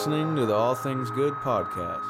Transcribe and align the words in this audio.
listening 0.00 0.34
to 0.34 0.46
the 0.46 0.54
All 0.54 0.74
Things 0.74 1.10
Good 1.10 1.34
podcast. 1.34 2.00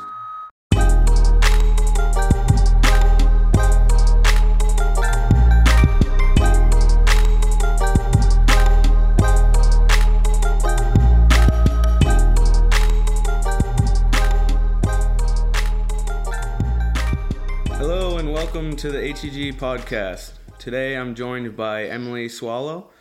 Hello 17.73 18.19
and 18.19 18.33
welcome 18.33 18.77
to 18.77 18.93
the 18.93 19.01
HEG 19.01 19.59
podcast. 19.59 20.35
Today 20.61 20.97
I'm 20.97 21.17
joined 21.17 21.57
by 21.57 21.87
Emily 21.87 22.29
Swallow. 22.29 22.93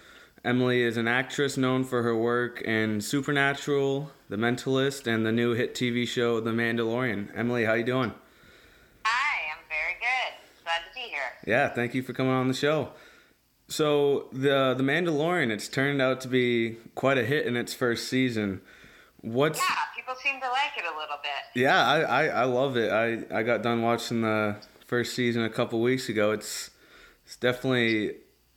Emily 0.43 0.81
is 0.81 0.97
an 0.97 1.07
actress 1.07 1.57
known 1.57 1.83
for 1.83 2.03
her 2.03 2.15
work 2.15 2.61
in 2.61 3.01
Supernatural, 3.01 4.11
The 4.29 4.37
Mentalist, 4.37 5.05
and 5.05 5.25
the 5.25 5.31
new 5.31 5.53
hit 5.53 5.75
TV 5.75 6.07
show 6.07 6.39
The 6.39 6.51
Mandalorian. 6.51 7.29
Emily, 7.35 7.65
how 7.65 7.73
you 7.73 7.83
doing? 7.83 8.13
Hi, 9.05 9.51
I'm 9.51 9.63
very 9.67 9.95
good. 9.99 10.63
Glad 10.63 10.77
to 10.87 10.93
be 10.95 11.01
here. 11.01 11.19
Yeah, 11.45 11.67
thank 11.69 11.93
you 11.93 12.01
for 12.03 12.13
coming 12.13 12.31
on 12.31 12.47
the 12.47 12.53
show. 12.53 12.89
So 13.67 14.29
the 14.31 14.73
The 14.77 14.83
Mandalorian, 14.83 15.51
it's 15.51 15.67
turned 15.67 16.01
out 16.01 16.21
to 16.21 16.27
be 16.27 16.77
quite 16.95 17.17
a 17.17 17.25
hit 17.25 17.45
in 17.45 17.57
its 17.57 17.73
first 17.73 18.07
season. 18.07 18.61
What's 19.21 19.59
Yeah, 19.59 19.75
people 19.95 20.15
seem 20.23 20.39
to 20.39 20.47
like 20.47 20.71
it 20.77 20.85
a 20.85 20.97
little 20.97 21.17
bit. 21.21 21.61
yeah, 21.61 21.85
I, 21.85 21.99
I, 21.99 22.25
I 22.27 22.43
love 22.45 22.77
it. 22.77 22.89
I, 22.91 23.37
I 23.37 23.43
got 23.43 23.61
done 23.61 23.81
watching 23.81 24.21
the 24.21 24.55
first 24.87 25.13
season 25.13 25.43
a 25.43 25.49
couple 25.49 25.81
weeks 25.81 26.07
ago. 26.07 26.31
It's 26.31 26.69
it's 27.25 27.35
definitely 27.35 28.15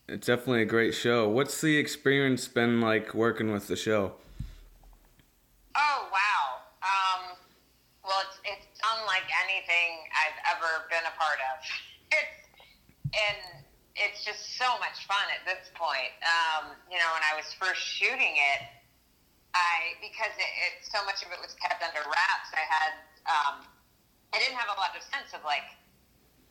it's 0.09 0.27
definitely 0.27 0.63
a 0.63 0.67
great 0.67 0.95
show. 0.95 1.29
What's 1.29 1.61
the 1.61 1.77
experience 1.77 2.49
been 2.49 2.81
like 2.81 3.15
working 3.15 3.53
with 3.53 3.69
the 3.69 3.77
show? 3.77 4.13
Oh 5.77 6.09
wow. 6.13 6.45
Um, 6.83 7.37
well, 8.05 8.21
it's 8.27 8.39
it's 8.45 8.81
unlike 8.83 9.29
anything 9.47 10.05
I've 10.13 10.57
ever 10.57 10.87
been 10.91 11.05
a 11.07 11.15
part 11.19 11.39
of. 11.55 11.65
It's 12.13 12.45
and 13.17 13.65
it's 13.97 14.21
just 14.21 14.61
so 14.61 14.69
much 14.77 15.09
fun 15.09 15.25
at 15.33 15.49
this 15.49 15.73
point. 15.73 16.13
Um, 16.21 16.77
you 16.93 17.01
know, 17.01 17.09
when 17.17 17.25
I 17.25 17.33
was 17.33 17.49
first 17.57 17.81
shooting 17.81 18.37
it, 18.37 18.61
I 19.57 19.97
because 20.05 20.33
it, 20.37 20.53
it 20.69 20.85
so 20.85 21.01
much 21.09 21.25
of 21.25 21.33
it 21.33 21.41
was 21.41 21.57
kept 21.57 21.81
under 21.81 22.05
wraps. 22.05 22.53
I 22.53 22.65
had 22.69 22.93
um, 23.25 23.57
I 24.33 24.41
didn't 24.41 24.61
have 24.61 24.69
a 24.73 24.77
lot 24.77 24.93
of 24.93 25.01
sense 25.09 25.33
of 25.33 25.41
like 25.45 25.65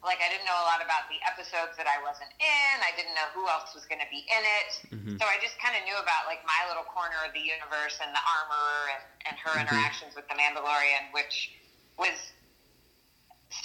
like 0.01 0.17
I 0.17 0.33
didn't 0.33 0.49
know 0.49 0.57
a 0.57 0.65
lot 0.65 0.81
about 0.81 1.05
the 1.13 1.21
episodes 1.21 1.77
that 1.77 1.85
I 1.85 2.01
wasn't 2.01 2.33
in. 2.41 2.73
I 2.81 2.89
didn't 2.97 3.13
know 3.13 3.29
who 3.37 3.45
else 3.45 3.77
was 3.77 3.85
going 3.85 4.01
to 4.01 4.09
be 4.09 4.25
in 4.25 4.43
it. 4.61 4.69
So 5.21 5.29
I 5.29 5.37
just 5.37 5.61
kind 5.61 5.77
of 5.77 5.85
knew 5.85 5.97
about 6.01 6.25
like 6.25 6.41
my 6.41 6.57
little 6.65 6.85
corner 6.89 7.21
of 7.21 7.31
the 7.37 7.43
universe 7.43 8.01
and 8.01 8.09
the 8.09 8.23
Armorer 8.25 8.83
and, 8.97 9.03
and 9.29 9.35
her 9.37 9.53
interactions 9.61 10.17
with 10.17 10.25
the 10.25 10.33
Mandalorian, 10.33 11.13
which 11.13 11.53
was 12.01 12.17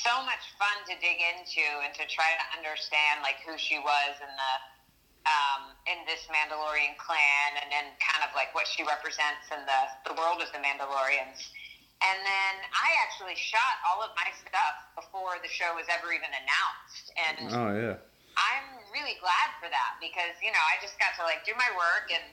so 0.04 0.20
much 0.28 0.44
fun 0.60 0.76
to 0.92 0.94
dig 1.00 1.16
into 1.24 1.64
and 1.86 1.94
to 1.96 2.04
try 2.10 2.28
to 2.36 2.44
understand 2.58 3.24
like 3.24 3.40
who 3.46 3.56
she 3.56 3.80
was 3.80 4.12
in 4.20 4.28
the 4.28 4.52
um, 5.26 5.74
in 5.90 5.98
this 6.06 6.22
Mandalorian 6.30 6.94
clan 7.02 7.58
and 7.58 7.66
then 7.70 7.90
kind 7.98 8.22
of 8.22 8.30
like 8.38 8.54
what 8.54 8.66
she 8.70 8.86
represents 8.86 9.50
in 9.50 9.58
the, 9.66 9.80
the 10.06 10.14
world 10.14 10.38
of 10.38 10.46
the 10.54 10.62
Mandalorians. 10.62 11.42
And 12.04 12.18
then 12.20 12.54
I 12.76 12.88
actually 13.00 13.36
shot 13.40 13.80
all 13.88 14.04
of 14.04 14.12
my 14.20 14.28
stuff 14.36 14.76
before 14.92 15.40
the 15.40 15.48
show 15.48 15.72
was 15.72 15.88
ever 15.88 16.12
even 16.12 16.28
announced. 16.28 17.06
And 17.16 17.36
Oh 17.56 17.70
yeah. 17.72 17.96
I'm 18.36 18.68
really 18.92 19.16
glad 19.16 19.48
for 19.56 19.68
that 19.72 19.96
because, 19.96 20.36
you 20.44 20.52
know, 20.52 20.60
I 20.60 20.76
just 20.84 21.00
got 21.00 21.16
to 21.16 21.24
like 21.24 21.40
do 21.48 21.56
my 21.56 21.70
work 21.72 22.12
and, 22.12 22.26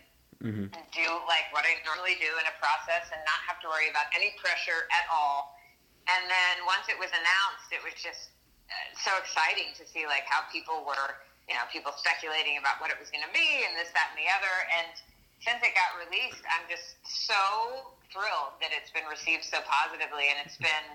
Mhm. 0.44 0.68
and 0.76 0.84
do 0.92 1.08
like 1.32 1.48
what 1.56 1.64
I 1.64 1.80
normally 1.88 2.20
do 2.20 2.28
in 2.28 2.46
a 2.46 2.56
process 2.60 3.08
and 3.16 3.24
not 3.24 3.40
have 3.48 3.64
to 3.64 3.72
worry 3.72 3.88
about 3.88 4.12
any 4.12 4.36
pressure 4.44 4.84
at 4.92 5.08
all. 5.08 5.56
And 6.12 6.28
then 6.28 6.66
once 6.68 6.92
it 6.92 7.00
was 7.00 7.08
announced, 7.16 7.72
it 7.72 7.80
was 7.80 7.96
just 7.96 8.36
uh, 8.68 8.76
so 9.00 9.16
exciting 9.18 9.72
to 9.80 9.88
see 9.88 10.04
like 10.08 10.28
how 10.28 10.44
people 10.52 10.84
were, 10.84 11.24
you 11.48 11.56
know, 11.56 11.64
people 11.72 11.96
speculating 11.96 12.58
about 12.60 12.82
what 12.84 12.92
it 12.92 13.00
was 13.00 13.08
going 13.12 13.24
to 13.24 13.32
be 13.32 13.64
and 13.64 13.78
this, 13.80 13.92
that, 13.96 14.12
and 14.12 14.20
the 14.20 14.28
other. 14.28 14.56
And 14.76 14.92
since 15.44 15.60
it 15.60 15.76
got 15.76 16.00
released, 16.00 16.44
I'm 16.48 16.64
just 16.72 16.98
so 17.04 17.94
thrilled 18.10 18.56
that 18.64 18.72
it's 18.72 18.90
been 18.96 19.08
received 19.12 19.44
so 19.44 19.60
positively, 19.68 20.32
and 20.32 20.40
it's 20.44 20.58
been 20.58 20.88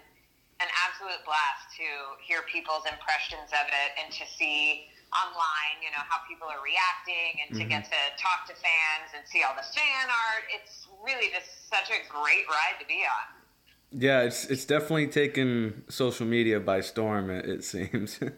an 0.59 0.71
absolute 0.89 1.23
blast 1.23 1.71
to 1.79 1.87
hear 2.25 2.43
people's 2.49 2.89
impressions 2.89 3.53
of 3.55 3.69
it 3.69 3.91
and 4.01 4.11
to 4.11 4.25
see 4.27 4.91
online, 5.15 5.79
you 5.85 5.93
know, 5.93 6.03
how 6.09 6.21
people 6.27 6.49
are 6.49 6.61
reacting 6.61 7.41
and 7.45 7.55
to 7.57 7.65
get 7.65 7.87
mm-hmm. 7.87 7.95
to 7.95 8.21
talk 8.21 8.49
to 8.49 8.55
fans 8.57 9.15
and 9.15 9.23
see 9.29 9.45
all 9.45 9.55
the 9.55 9.65
fan 9.65 10.07
art. 10.09 10.45
It's 10.51 10.89
really 11.05 11.31
just 11.31 11.69
such 11.71 11.93
a 11.93 12.01
great 12.11 12.45
ride 12.49 12.77
to 12.81 12.87
be 12.87 13.07
on. 13.07 13.27
Yeah, 13.91 14.21
it's 14.21 14.45
it's 14.47 14.67
definitely 14.67 15.07
taken 15.09 15.85
social 15.89 16.27
media 16.27 16.61
by 16.61 16.81
storm. 16.81 17.31
It, 17.31 17.47
it 17.47 17.65
seems. 17.65 18.21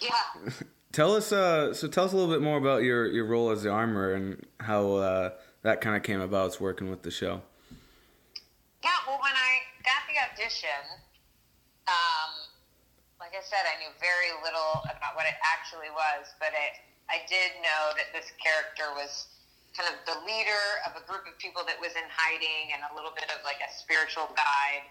Yeah. 0.00 0.52
Tell 0.92 1.14
us, 1.14 1.30
uh, 1.30 1.72
so 1.72 1.86
tell 1.86 2.04
us 2.04 2.12
a 2.12 2.16
little 2.16 2.32
bit 2.32 2.42
more 2.42 2.58
about 2.58 2.82
your 2.82 3.06
your 3.06 3.24
role 3.24 3.50
as 3.50 3.62
the 3.62 3.70
Armorer 3.70 4.14
and 4.14 4.44
how 4.58 4.94
uh, 4.98 5.30
that 5.62 5.80
kind 5.80 5.94
of 5.94 6.02
came 6.02 6.20
about. 6.20 6.60
Working 6.60 6.90
with 6.90 7.02
the 7.02 7.12
show. 7.14 7.42
Yeah, 8.82 8.98
well, 9.06 9.22
when 9.22 9.36
I 9.36 9.52
got 9.86 10.02
the 10.10 10.18
audition, 10.18 10.82
um, 11.86 12.30
like 13.22 13.38
I 13.38 13.42
said, 13.44 13.62
I 13.70 13.78
knew 13.78 13.92
very 14.02 14.34
little 14.42 14.82
about 14.82 15.14
what 15.14 15.30
it 15.30 15.38
actually 15.46 15.94
was, 15.94 16.34
but 16.42 16.50
it, 16.50 16.82
I 17.06 17.22
did 17.30 17.54
know 17.62 17.94
that 17.94 18.10
this 18.10 18.34
character 18.42 18.90
was 18.98 19.30
kind 19.78 19.86
of 19.86 19.94
the 20.10 20.18
leader 20.26 20.66
of 20.90 20.98
a 20.98 21.06
group 21.06 21.22
of 21.30 21.38
people 21.38 21.62
that 21.70 21.78
was 21.78 21.94
in 21.94 22.08
hiding 22.10 22.74
and 22.74 22.82
a 22.90 22.92
little 22.98 23.14
bit 23.14 23.30
of 23.30 23.38
like 23.46 23.62
a 23.62 23.70
spiritual 23.70 24.26
guide. 24.34 24.90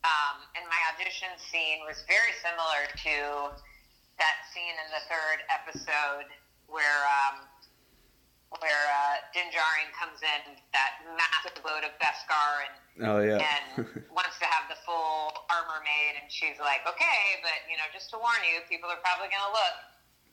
Um, 0.00 0.48
and 0.56 0.64
my 0.70 0.80
audition 0.94 1.28
scene 1.36 1.84
was 1.84 2.06
very 2.08 2.32
similar 2.40 2.88
to 3.04 3.52
that 4.18 4.36
scene 4.52 4.76
in 4.76 4.88
the 4.92 5.02
third 5.08 5.38
episode 5.52 6.28
where 6.66 7.00
um, 7.06 7.46
where 8.62 8.84
uh, 8.88 9.20
Din 9.34 9.50
Djarin 9.50 9.90
comes 9.92 10.22
in, 10.22 10.56
that 10.72 11.02
massive 11.18 11.58
load 11.66 11.82
of 11.82 11.92
Beskar, 11.98 12.70
and 12.70 12.76
Oh 12.96 13.20
yeah. 13.20 13.36
and 13.42 13.84
wants 14.18 14.40
to 14.40 14.46
have 14.48 14.70
the 14.72 14.78
full 14.86 15.44
armor 15.52 15.82
made, 15.84 16.16
and 16.16 16.30
she's 16.32 16.56
like, 16.62 16.80
okay, 16.88 17.20
but 17.44 17.66
you 17.68 17.76
know, 17.76 17.84
just 17.92 18.08
to 18.14 18.16
warn 18.16 18.40
you, 18.46 18.64
people 18.70 18.88
are 18.88 19.00
probably 19.04 19.28
going 19.28 19.44
to 19.44 19.52
look. 19.54 19.76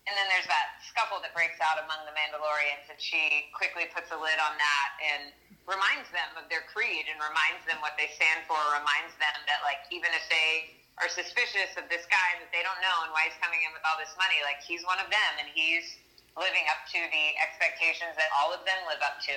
And 0.04 0.12
then 0.20 0.28
there's 0.28 0.48
that 0.52 0.84
scuffle 0.84 1.24
that 1.24 1.32
breaks 1.32 1.56
out 1.64 1.80
among 1.80 2.04
the 2.04 2.12
Mandalorians, 2.12 2.92
and 2.92 3.00
she 3.00 3.48
quickly 3.56 3.88
puts 3.92 4.12
a 4.12 4.20
lid 4.20 4.36
on 4.36 4.56
that 4.60 4.90
and 5.00 5.32
reminds 5.64 6.12
them 6.12 6.28
of 6.36 6.44
their 6.52 6.68
creed 6.68 7.08
and 7.08 7.16
reminds 7.24 7.64
them 7.64 7.80
what 7.80 7.96
they 7.96 8.12
stand 8.20 8.44
for, 8.48 8.60
reminds 8.76 9.16
them 9.16 9.36
that 9.48 9.64
like 9.64 9.88
even 9.96 10.12
if 10.12 10.24
they 10.28 10.83
are 11.02 11.10
suspicious 11.10 11.74
of 11.78 11.90
this 11.90 12.06
guy 12.06 12.30
that 12.38 12.50
they 12.54 12.62
don't 12.62 12.78
know 12.86 12.98
and 13.08 13.10
why 13.10 13.26
he's 13.26 13.38
coming 13.42 13.62
in 13.66 13.74
with 13.74 13.82
all 13.88 13.98
this 13.98 14.14
money, 14.18 14.38
like 14.46 14.62
he's 14.62 14.86
one 14.86 15.02
of 15.02 15.10
them 15.10 15.32
and 15.42 15.50
he's 15.50 15.98
living 16.38 16.66
up 16.70 16.82
to 16.90 17.00
the 17.10 17.26
expectations 17.42 18.14
that 18.18 18.30
all 18.38 18.54
of 18.54 18.62
them 18.66 18.78
live 18.90 19.02
up 19.02 19.18
to. 19.22 19.36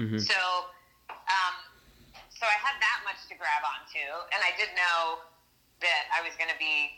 Mhm. 0.00 0.20
So, 0.20 0.38
um, 1.10 1.54
so 2.32 2.44
I 2.46 2.56
had 2.60 2.80
that 2.80 3.00
much 3.04 3.20
to 3.28 3.34
grab 3.34 3.64
onto, 3.64 4.06
and 4.32 4.40
I 4.44 4.52
did 4.56 4.72
know 4.76 5.24
that 5.80 6.04
I 6.12 6.22
was 6.22 6.36
going 6.36 6.50
to 6.50 6.58
be 6.58 6.94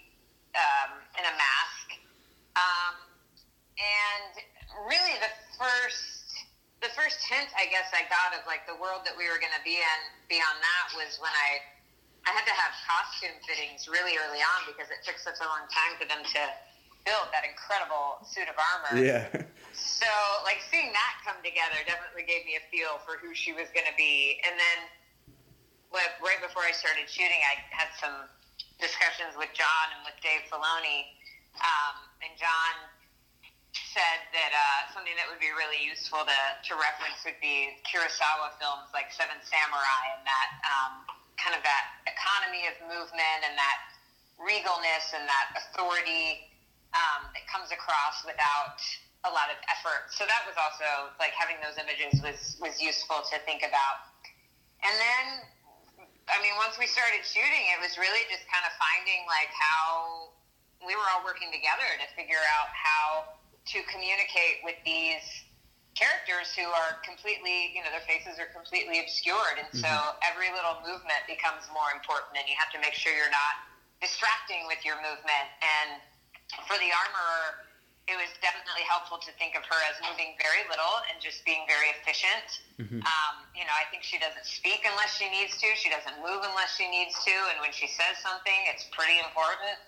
um, 0.54 0.98
in 1.18 1.24
a 1.24 1.34
mask. 1.38 1.86
Um, 2.58 2.94
and 3.78 4.32
really, 4.90 5.14
the 5.22 5.30
first, 5.56 6.34
the 6.82 6.90
first 6.90 7.22
hint 7.22 7.48
I 7.54 7.66
guess 7.70 7.86
I 7.94 8.02
got 8.10 8.34
of 8.34 8.44
like 8.46 8.66
the 8.66 8.74
world 8.76 9.06
that 9.06 9.14
we 9.16 9.30
were 9.30 9.38
going 9.38 9.54
to 9.54 9.62
be 9.62 9.78
in 9.78 10.00
beyond 10.28 10.58
that 10.58 10.96
was 10.98 11.20
when 11.22 11.30
I, 11.30 11.62
I 12.30 12.32
had 12.38 12.46
to 12.46 12.54
have 12.54 12.70
costume 12.86 13.34
fittings 13.42 13.91
really 13.91 14.14
early 14.14 14.38
on 14.38 14.62
because 14.70 14.86
it 14.86 15.02
took 15.02 15.18
such 15.18 15.42
a 15.42 15.46
long 15.50 15.66
time 15.66 15.98
for 15.98 16.06
them 16.06 16.22
to 16.22 16.42
build 17.02 17.26
that 17.34 17.42
incredible 17.42 18.22
suit 18.22 18.47
of 18.47 18.54
armor. 18.54 19.03
Yeah. 19.03 19.27
So, 19.74 20.06
like, 20.47 20.62
seeing 20.71 20.94
that 20.94 21.15
come 21.27 21.42
together 21.42 21.82
definitely 21.91 22.22
gave 22.30 22.47
me 22.47 22.54
a 22.54 22.62
feel 22.71 23.03
for 23.03 23.18
who 23.18 23.34
she 23.34 23.50
was 23.50 23.66
going 23.74 23.88
to 23.91 23.97
be. 23.98 24.38
And 24.47 24.54
then, 24.54 24.78
like, 25.91 26.15
right 26.22 26.38
before 26.38 26.62
I 26.62 26.71
started 26.71 27.10
shooting, 27.10 27.42
I 27.50 27.66
had 27.74 27.91
some 27.98 28.30
discussions 28.78 29.34
with 29.34 29.50
Jon 29.50 29.86
and 29.98 30.06
with 30.06 30.15
Dave 30.22 30.47
Filoni. 30.47 31.10
Um, 31.59 31.97
and 32.22 32.30
Jon 32.38 32.74
said 33.74 34.22
that 34.30 34.54
uh, 34.54 34.94
something 34.94 35.18
that 35.18 35.27
would 35.27 35.42
be 35.42 35.50
really 35.50 35.82
useful 35.82 36.22
to, 36.22 36.41
to 36.62 36.78
reference 36.78 37.27
would 37.27 37.42
be 37.42 37.74
Kurosawa 37.91 38.54
films 38.62 38.86
like 38.94 39.10
Seven 39.10 39.42
Samurai 39.42 40.03
and 40.15 40.22
that 40.22 40.50
um, 40.62 40.94
kind 41.41 41.57
of 41.57 41.63
that 41.65 41.84
economy 42.04 42.69
of 42.69 42.77
movement 42.84 43.41
and 43.48 43.57
that 43.57 43.78
regalness 44.37 45.13
and 45.16 45.25
that 45.25 45.47
authority 45.57 46.48
um, 46.97 47.28
that 47.33 47.45
comes 47.48 47.72
across 47.72 48.25
without 48.25 48.81
a 49.28 49.31
lot 49.31 49.53
of 49.53 49.59
effort. 49.69 50.09
So 50.13 50.25
that 50.25 50.42
was 50.48 50.57
also 50.57 51.13
like 51.21 51.37
having 51.37 51.60
those 51.60 51.77
images 51.77 52.21
was 52.25 52.57
was 52.60 52.81
useful 52.81 53.21
to 53.33 53.37
think 53.45 53.60
about. 53.60 54.09
And 54.81 54.97
then, 54.97 55.27
I 56.33 56.41
mean, 56.41 56.57
once 56.57 56.81
we 56.81 56.89
started 56.89 57.21
shooting, 57.21 57.65
it 57.77 57.81
was 57.84 58.01
really 58.01 58.25
just 58.33 58.48
kind 58.48 58.65
of 58.65 58.72
finding 58.81 59.28
like 59.28 59.53
how 59.53 60.33
we 60.81 60.97
were 60.97 61.04
all 61.13 61.21
working 61.21 61.53
together 61.53 61.89
to 62.01 62.07
figure 62.16 62.41
out 62.57 62.72
how 62.72 63.37
to 63.77 63.78
communicate 63.92 64.65
with 64.65 64.81
these 64.89 65.25
characters 65.98 66.54
who 66.54 66.66
are 66.71 66.98
completely, 67.03 67.75
you 67.75 67.83
know, 67.83 67.91
their 67.91 68.04
faces 68.07 68.39
are 68.39 68.51
completely 68.54 69.03
obscured, 69.03 69.59
and 69.59 69.69
so 69.75 69.91
every 70.22 70.48
little 70.54 70.78
movement 70.87 71.22
becomes 71.27 71.66
more 71.75 71.91
important, 71.92 72.39
and 72.39 72.47
you 72.47 72.54
have 72.57 72.71
to 72.72 72.81
make 72.81 72.95
sure 72.95 73.10
you're 73.13 73.33
not 73.33 73.59
distracting 74.01 74.65
with 74.71 74.81
your 74.87 74.97
movement. 75.03 75.47
And 75.60 76.01
for 76.65 76.78
the 76.81 76.89
armorer, 76.89 77.69
it 78.09 78.19
was 78.19 78.33
definitely 78.42 78.83
helpful 78.91 79.22
to 79.22 79.31
think 79.39 79.54
of 79.54 79.63
her 79.71 79.78
as 79.87 79.95
moving 80.03 80.34
very 80.41 80.66
little 80.66 80.98
and 81.07 81.22
just 81.22 81.47
being 81.47 81.63
very 81.71 81.95
efficient. 82.01 82.63
Um, 83.07 83.34
you 83.54 83.63
know, 83.63 83.77
I 83.77 83.87
think 83.92 84.03
she 84.03 84.19
doesn't 84.19 84.42
speak 84.42 84.83
unless 84.83 85.15
she 85.15 85.31
needs 85.31 85.54
to. 85.63 85.69
She 85.78 85.87
doesn't 85.92 86.19
move 86.19 86.42
unless 86.42 86.75
she 86.75 86.91
needs 86.91 87.15
to. 87.22 87.34
And 87.54 87.63
when 87.63 87.71
she 87.71 87.87
says 87.87 88.19
something, 88.19 88.57
it's 88.66 88.89
pretty 88.91 89.21
important. 89.22 89.78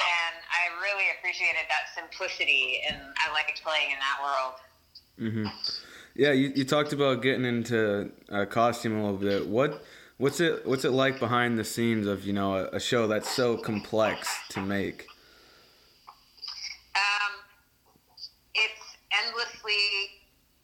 And 0.00 0.34
I 0.52 0.72
really 0.84 1.08
appreciated 1.16 1.68
that 1.68 1.88
simplicity, 1.96 2.84
and 2.84 3.00
I 3.16 3.32
liked 3.32 3.60
playing 3.64 3.92
in 3.92 4.00
that 4.00 4.20
world. 4.24 4.60
Hmm 5.18 5.46
Yeah, 6.14 6.32
you, 6.32 6.52
you 6.54 6.64
talked 6.64 6.92
about 6.92 7.22
getting 7.22 7.44
into 7.44 8.10
uh, 8.30 8.44
costume 8.46 8.98
a 8.98 9.02
little 9.02 9.18
bit. 9.18 9.46
What 9.48 9.82
what's 10.18 10.40
it 10.40 10.66
what's 10.66 10.84
it 10.84 10.92
like 10.92 11.18
behind 11.20 11.58
the 11.58 11.64
scenes 11.64 12.06
of 12.06 12.24
you 12.24 12.32
know 12.32 12.56
a, 12.56 12.76
a 12.76 12.80
show 12.80 13.06
that's 13.06 13.30
so 13.30 13.56
complex 13.56 14.28
to 14.50 14.60
make? 14.60 15.06
Um, 16.94 17.32
it's 18.54 18.96
endlessly 19.12 20.16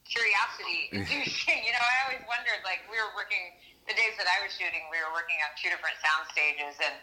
curiosity 0.04 0.92
you 0.92 1.72
know, 1.72 1.80
I 1.80 1.96
always 2.04 2.20
wondered, 2.28 2.60
like, 2.68 2.84
we 2.92 3.00
were 3.00 3.12
working, 3.16 3.56
the 3.88 3.96
days 3.96 4.12
that 4.20 4.28
I 4.28 4.44
was 4.44 4.52
shooting, 4.52 4.84
we 4.92 5.00
were 5.00 5.12
working 5.16 5.40
on 5.48 5.56
two 5.56 5.72
different 5.72 5.96
sound 6.04 6.28
stages, 6.30 6.76
and 6.78 6.96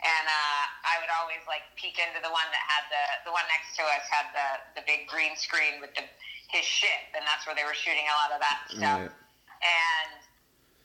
and 0.00 0.24
uh, 0.32 0.64
I 0.88 0.96
would 1.04 1.12
always 1.20 1.44
like 1.44 1.60
peek 1.76 2.00
into 2.00 2.24
the 2.24 2.32
one 2.32 2.48
that 2.48 2.64
had 2.72 2.84
the 2.88 3.04
the 3.28 3.32
one 3.36 3.44
next 3.52 3.76
to 3.76 3.84
us 3.84 4.04
had 4.08 4.32
the 4.32 4.80
the 4.80 4.82
big 4.88 5.04
green 5.10 5.36
screen 5.36 5.76
with 5.82 5.92
the 5.92 6.06
his 6.50 6.66
ship, 6.66 7.14
and 7.14 7.22
that's 7.24 7.46
where 7.46 7.54
they 7.54 7.64
were 7.64 7.76
shooting 7.78 8.04
a 8.10 8.16
lot 8.18 8.30
of 8.34 8.40
that 8.42 8.58
stuff. 8.70 9.00
Right. 9.06 9.14
And 9.62 10.10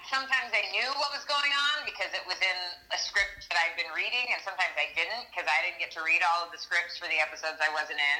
sometimes 0.05 0.53
I 0.53 0.63
knew 0.69 0.89
what 1.01 1.09
was 1.09 1.25
going 1.25 1.49
on 1.49 1.85
because 1.89 2.13
it 2.13 2.21
was 2.29 2.37
in 2.37 2.59
a 2.93 2.99
script 3.01 3.49
that 3.49 3.57
I'd 3.57 3.73
been 3.73 3.89
reading, 3.97 4.29
and 4.29 4.39
sometimes 4.45 4.77
I 4.77 4.93
didn't 4.93 5.25
because 5.33 5.49
I 5.49 5.65
didn't 5.65 5.81
get 5.81 5.89
to 5.97 6.05
read 6.05 6.21
all 6.21 6.45
of 6.45 6.53
the 6.53 6.61
scripts 6.61 7.01
for 7.01 7.09
the 7.09 7.17
episodes 7.17 7.57
I 7.57 7.73
wasn't 7.73 7.97
in. 7.97 8.19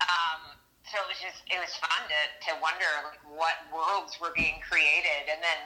Um, 0.00 0.40
so 0.86 0.98
it 1.02 1.08
was 1.10 1.20
just 1.20 1.42
it 1.50 1.58
was 1.58 1.74
fun 1.78 2.02
to, 2.06 2.20
to 2.50 2.50
wonder 2.62 2.88
like 3.06 3.20
what 3.30 3.58
worlds 3.74 4.16
were 4.22 4.32
being 4.32 4.62
created, 4.62 5.26
and 5.26 5.42
then 5.42 5.58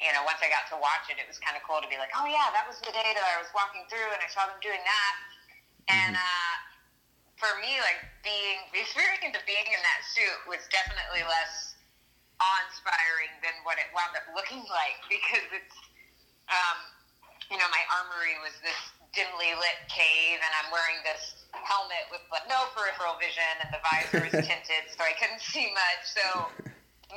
you 0.00 0.10
know 0.16 0.24
once 0.24 0.40
I 0.40 0.48
got 0.48 0.64
to 0.72 0.78
watch 0.80 1.12
it, 1.12 1.20
it 1.20 1.28
was 1.28 1.36
kind 1.40 1.54
of 1.60 1.62
cool 1.68 1.84
to 1.84 1.88
be 1.92 2.00
like, 2.00 2.12
oh 2.16 2.24
yeah, 2.24 2.48
that 2.56 2.64
was 2.64 2.80
the 2.80 2.92
day 2.92 3.10
that 3.12 3.24
I 3.24 3.36
was 3.36 3.52
walking 3.52 3.84
through 3.92 4.08
and 4.08 4.20
I 4.24 4.28
saw 4.32 4.48
them 4.48 4.58
doing 4.64 4.80
that, 4.80 5.14
and. 5.92 6.16
uh 6.16 6.54
for 7.38 7.54
me, 7.62 7.78
like 7.80 8.02
being 8.26 8.58
the 8.74 8.82
experience 8.82 9.34
of 9.34 9.44
being 9.46 9.66
in 9.66 9.80
that 9.80 10.00
suit 10.02 10.38
was 10.50 10.62
definitely 10.68 11.22
less 11.26 11.78
awe-inspiring 12.38 13.34
than 13.42 13.54
what 13.66 13.78
it 13.78 13.90
wound 13.94 14.14
up 14.14 14.26
looking 14.34 14.62
like 14.70 14.98
because 15.10 15.46
it's, 15.54 15.78
um, 16.50 16.78
you 17.50 17.58
know, 17.58 17.66
my 17.70 17.82
armory 18.02 18.38
was 18.42 18.54
this 18.62 18.78
dimly 19.16 19.56
lit 19.56 19.80
cave, 19.88 20.36
and 20.36 20.52
I'm 20.62 20.68
wearing 20.68 21.00
this 21.02 21.48
helmet 21.50 22.06
with 22.12 22.20
like, 22.28 22.44
no 22.46 22.68
peripheral 22.76 23.16
vision, 23.16 23.54
and 23.64 23.70
the 23.72 23.80
visor 23.80 24.22
is 24.28 24.36
tinted, 24.48 24.84
so 24.92 25.00
I 25.00 25.16
couldn't 25.16 25.40
see 25.40 25.66
much. 25.72 26.02
So 26.04 26.24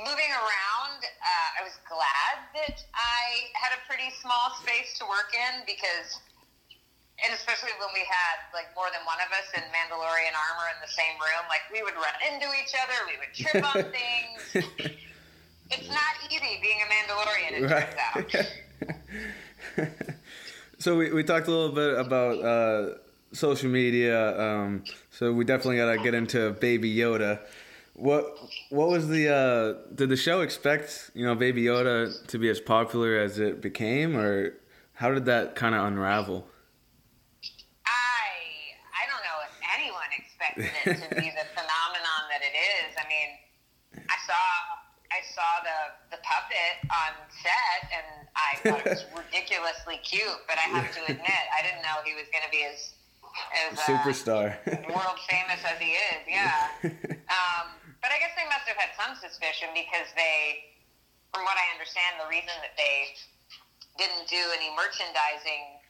moving 0.00 0.32
around, 0.32 1.00
uh, 1.04 1.58
I 1.58 1.66
was 1.66 1.76
glad 1.84 2.48
that 2.56 2.80
I 2.96 3.52
had 3.54 3.76
a 3.76 3.80
pretty 3.84 4.08
small 4.24 4.56
space 4.64 4.96
to 4.98 5.04
work 5.04 5.36
in 5.36 5.68
because 5.68 6.16
and 7.20 7.32
especially 7.34 7.74
when 7.78 7.92
we 7.92 8.00
had 8.08 8.48
like 8.56 8.72
more 8.74 8.88
than 8.90 9.04
one 9.04 9.20
of 9.20 9.30
us 9.36 9.48
in 9.54 9.62
Mandalorian 9.68 10.32
armor 10.32 10.66
in 10.72 10.78
the 10.80 10.90
same 10.90 11.14
room, 11.20 11.44
like 11.52 11.62
we 11.68 11.82
would 11.84 11.94
run 11.94 12.16
into 12.32 12.48
each 12.56 12.72
other, 12.72 12.96
we 13.04 13.16
would 13.20 13.32
trip 13.36 13.62
on 13.62 13.84
things. 13.96 14.66
It's 15.70 15.88
not 15.88 16.14
easy 16.28 16.60
being 16.60 16.80
a 16.82 16.88
Mandalorian, 16.90 17.52
it 17.56 17.68
turns 17.68 17.96
out. 18.12 19.88
so 20.78 20.96
we, 20.96 21.12
we 21.12 21.22
talked 21.24 21.48
a 21.48 21.50
little 21.50 21.74
bit 21.74 21.98
about 21.98 22.44
uh, 22.44 22.94
social 23.32 23.70
media. 23.70 24.38
Um, 24.38 24.84
so 25.10 25.32
we 25.32 25.44
definitely 25.44 25.76
got 25.76 25.92
to 25.92 25.98
get 26.02 26.14
into 26.14 26.50
Baby 26.52 26.94
Yoda. 26.94 27.40
What 27.94 28.36
what 28.70 28.88
was 28.88 29.08
the 29.08 29.28
uh, 29.28 29.94
did 29.94 30.08
the 30.08 30.16
show 30.16 30.40
expect 30.40 31.10
you 31.14 31.26
know 31.26 31.34
Baby 31.34 31.64
Yoda 31.64 32.26
to 32.26 32.38
be 32.38 32.48
as 32.48 32.58
popular 32.58 33.18
as 33.18 33.38
it 33.38 33.60
became, 33.60 34.16
or 34.16 34.54
how 34.94 35.12
did 35.12 35.26
that 35.26 35.54
kind 35.56 35.74
of 35.74 35.84
unravel? 35.84 36.46
To 40.56 41.08
be 41.16 41.28
the 41.32 41.46
phenomenon 41.56 42.22
that 42.30 42.42
it 42.42 42.54
is. 42.54 42.90
I 42.96 43.04
mean, 43.08 43.30
I 44.08 44.16
saw 44.26 44.42
I 45.12 45.20
saw 45.36 45.50
the 45.60 46.16
the 46.16 46.20
puppet 46.24 46.74
on 46.88 47.12
set, 47.44 47.80
and 47.92 48.08
I 48.32 48.50
thought 48.64 48.80
it 48.86 48.96
was 48.96 49.04
ridiculously 49.28 50.00
cute. 50.00 50.40
But 50.48 50.56
I 50.56 50.66
have 50.72 50.88
to 50.96 51.02
admit, 51.04 51.44
I 51.52 51.60
didn't 51.60 51.84
know 51.84 52.00
he 52.04 52.16
was 52.16 52.28
going 52.32 52.44
to 52.44 52.52
be 52.52 52.64
as 52.64 52.96
as 53.68 53.76
uh, 53.76 53.82
Superstar. 53.88 54.56
world 54.88 55.18
famous 55.28 55.60
as 55.64 55.78
he 55.80 55.96
is. 55.96 56.22
Yeah. 56.28 56.68
Um, 57.32 57.72
but 58.04 58.12
I 58.12 58.20
guess 58.20 58.36
they 58.36 58.44
must 58.44 58.68
have 58.68 58.76
had 58.76 58.92
some 58.92 59.16
suspicion 59.16 59.72
because 59.72 60.04
they, 60.20 60.76
from 61.32 61.48
what 61.48 61.56
I 61.56 61.64
understand, 61.72 62.20
the 62.20 62.28
reason 62.28 62.52
that 62.60 62.76
they 62.76 63.16
didn't 63.96 64.28
do 64.28 64.42
any 64.52 64.68
merchandising 64.76 65.80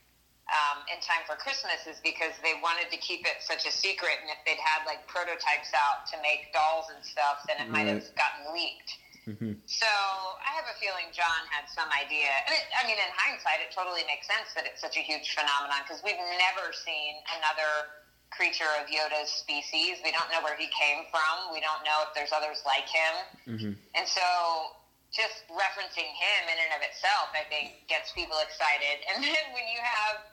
um, 0.50 0.82
in 0.90 0.98
time 1.00 1.22
for 1.24 1.38
Christmas 1.38 1.86
is 1.86 2.02
because 2.02 2.34
they 2.42 2.54
wanted 2.58 2.90
to 2.90 2.98
keep 2.98 3.22
it 3.24 3.38
such 3.40 3.64
a 3.64 3.72
secret. 3.72 4.18
And 4.20 4.28
if 4.30 4.42
they'd 4.44 4.60
had 4.60 4.82
like 4.84 5.06
prototypes 5.06 5.70
out 5.72 6.04
to 6.10 6.18
make 6.20 6.50
dolls 6.52 6.90
and 6.90 6.98
stuff, 7.04 7.46
then 7.46 7.62
it 7.62 7.70
might 7.70 7.86
have 7.86 8.02
gotten 8.18 8.52
leaked. 8.52 8.98
Mhm. 9.22 9.54
So 9.66 9.86
I 9.86 10.50
have 10.58 10.66
a 10.66 10.74
feeling 10.82 11.14
Jon 11.14 11.46
had 11.54 11.70
some 11.70 11.88
idea. 11.94 12.26
And 12.46 12.52
it, 12.58 12.66
I 12.74 12.82
mean, 12.82 12.98
in 12.98 13.10
hindsight, 13.14 13.62
it 13.62 13.70
totally 13.70 14.02
makes 14.04 14.26
sense 14.26 14.52
that 14.54 14.66
it's 14.66 14.80
such 14.80 14.96
a 14.98 15.00
huge 15.00 15.30
phenomenon 15.30 15.78
because 15.86 16.02
we've 16.02 16.18
never 16.18 16.72
seen 16.74 17.22
another 17.38 17.94
creature 18.30 18.68
of 18.80 18.88
Yoda's 18.90 19.30
species. 19.30 20.02
We 20.02 20.10
don't 20.10 20.28
know 20.32 20.42
where 20.42 20.56
he 20.56 20.66
came 20.74 21.04
from. 21.06 21.52
We 21.52 21.60
don't 21.60 21.84
know 21.84 22.02
if 22.02 22.10
there's 22.14 22.32
others 22.32 22.64
like 22.66 22.88
him. 22.88 23.14
Mhm. 23.46 23.76
And 23.94 24.08
so 24.08 24.74
just 25.12 25.46
referencing 25.48 26.08
him 26.08 26.48
in 26.48 26.58
and 26.58 26.72
of 26.74 26.82
itself, 26.82 27.28
I 27.36 27.44
think, 27.44 27.76
gets 27.86 28.10
people 28.12 28.38
excited. 28.40 29.04
And 29.14 29.22
then 29.22 29.52
when 29.52 29.68
you 29.68 29.78
have 29.80 30.24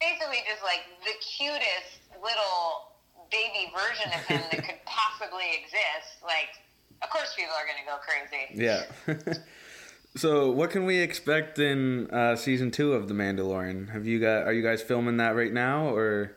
basically 0.00 0.42
just 0.48 0.62
like 0.62 0.84
the 1.04 1.14
cutest 1.20 2.02
little 2.22 2.94
baby 3.30 3.72
version 3.74 4.10
of 4.14 4.22
him 4.26 4.42
that 4.52 4.64
could 4.64 4.80
possibly 4.86 5.44
exist, 5.58 6.22
like, 6.22 6.54
of 7.02 7.10
course 7.10 7.34
people 7.36 7.52
are 7.54 7.66
going 7.66 7.80
to 7.82 7.88
go 7.88 7.98
crazy. 8.00 8.44
Yeah. 8.54 9.44
so 10.16 10.50
what 10.50 10.70
can 10.70 10.86
we 10.86 10.98
expect 10.98 11.58
in 11.58 12.10
uh, 12.10 12.36
season 12.36 12.70
two 12.70 12.94
of 12.94 13.08
The 13.08 13.14
Mandalorian? 13.14 13.90
Have 13.90 14.06
you 14.06 14.20
got 14.20 14.46
are 14.46 14.52
you 14.52 14.62
guys 14.62 14.82
filming 14.82 15.18
that 15.18 15.34
right 15.34 15.52
now 15.52 15.88
or? 15.94 16.36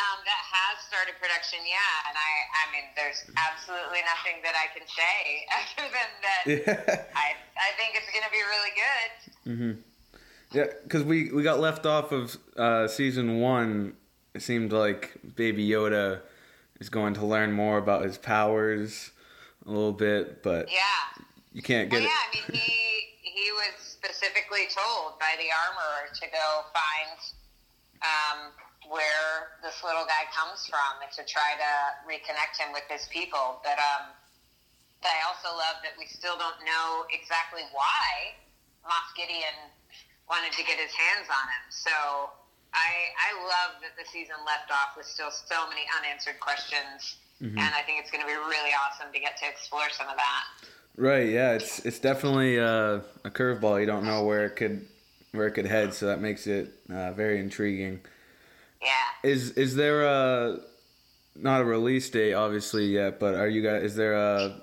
Um, 0.00 0.18
that 0.24 0.42
has 0.48 0.80
started 0.88 1.14
production, 1.20 1.60
yeah, 1.66 2.08
and 2.08 2.16
I, 2.16 2.30
I 2.56 2.64
mean, 2.72 2.86
there's 2.96 3.20
absolutely 3.36 4.00
nothing 4.08 4.40
that 4.40 4.56
I 4.56 4.66
can 4.72 4.86
say 4.88 5.18
other 5.60 5.86
than 5.92 6.10
that 6.24 6.42
Yeah. 6.48 7.04
I, 7.12 7.36
I 7.36 7.70
think 7.76 8.00
it's 8.00 8.08
going 8.08 8.24
to 8.24 8.32
be 8.32 8.40
really 8.40 8.72
good. 8.74 9.10
Mm-hmm. 9.44 9.89
Yeah, 10.52 10.66
because 10.82 11.04
we, 11.04 11.30
we 11.30 11.42
got 11.42 11.60
left 11.60 11.86
off 11.86 12.10
of 12.12 12.36
uh, 12.56 12.88
season 12.88 13.40
one. 13.40 13.94
It 14.34 14.42
seemed 14.42 14.72
like 14.72 15.12
Baby 15.36 15.66
Yoda 15.68 16.20
is 16.80 16.88
going 16.88 17.14
to 17.14 17.24
learn 17.26 17.52
more 17.52 17.78
about 17.78 18.04
his 18.04 18.18
powers 18.18 19.10
a 19.66 19.70
little 19.70 19.92
bit, 19.92 20.42
but 20.42 20.70
Yeah. 20.70 21.24
you 21.52 21.62
can't 21.62 21.90
Well, 21.90 22.00
get 22.00 22.08
yeah, 22.10 22.40
I 22.42 22.50
mean, 22.50 22.60
he 22.60 23.06
he 23.22 23.52
was 23.52 23.78
specifically 23.78 24.66
told 24.74 25.18
by 25.20 25.38
the 25.38 25.46
armorer 25.54 26.10
to 26.12 26.26
go 26.34 26.46
find 26.74 27.18
um, 28.02 28.38
where 28.90 29.54
this 29.62 29.84
little 29.84 30.02
guy 30.04 30.26
comes 30.34 30.66
from 30.66 30.98
and 31.04 31.12
to 31.14 31.22
try 31.30 31.54
to 31.54 31.72
reconnect 32.10 32.58
him 32.58 32.72
with 32.72 32.84
his 32.90 33.06
people. 33.08 33.60
But 33.62 33.78
um, 33.78 34.10
I 35.04 35.20
also 35.30 35.54
love 35.54 35.78
that 35.86 35.94
we 35.96 36.06
still 36.06 36.36
don't 36.36 36.58
know 36.66 37.06
exactly 37.14 37.62
why 37.70 38.34
Moff 38.84 39.14
Gideon 39.16 39.70
wanted 40.30 40.52
to 40.54 40.62
get 40.62 40.78
his 40.78 40.94
hands 40.94 41.26
on 41.28 41.44
him. 41.50 41.64
So 41.68 41.90
I 42.72 42.90
I 43.18 43.30
love 43.42 43.82
that 43.82 43.98
the 43.98 44.06
season 44.08 44.36
left 44.46 44.70
off 44.70 44.96
with 44.96 45.06
still 45.06 45.30
so 45.30 45.68
many 45.68 45.82
unanswered 45.98 46.38
questions. 46.38 47.18
Mm-hmm. 47.42 47.58
And 47.58 47.74
I 47.74 47.82
think 47.82 47.98
it's 48.00 48.10
going 48.10 48.20
to 48.20 48.26
be 48.26 48.34
really 48.34 48.70
awesome 48.84 49.12
to 49.12 49.18
get 49.18 49.38
to 49.38 49.48
explore 49.48 49.88
some 49.90 50.08
of 50.08 50.16
that. 50.16 50.44
right. 50.96 51.28
Yeah, 51.28 51.52
it's 51.52 51.80
it's 51.80 51.98
definitely 51.98 52.60
uh, 52.60 53.00
a 53.24 53.30
curveball. 53.30 53.80
You 53.80 53.86
don't 53.86 54.04
know 54.04 54.24
where 54.24 54.46
it 54.46 54.56
could 54.56 54.86
where 55.32 55.46
it 55.46 55.52
could 55.52 55.66
head, 55.66 55.94
so 55.94 56.06
that 56.06 56.20
makes 56.20 56.46
it 56.46 56.72
uh, 56.92 57.12
very 57.12 57.40
intriguing. 57.40 58.00
Yeah. 58.82 59.30
Is 59.30 59.52
is 59.52 59.74
there 59.74 60.04
a 60.04 60.60
not 61.34 61.60
a 61.60 61.64
release 61.64 62.08
date 62.10 62.34
obviously 62.34 62.86
yet, 62.86 63.18
but 63.18 63.34
are 63.34 63.48
you 63.48 63.62
guys 63.62 63.82
is 63.82 63.96
there 63.96 64.14
a 64.14 64.60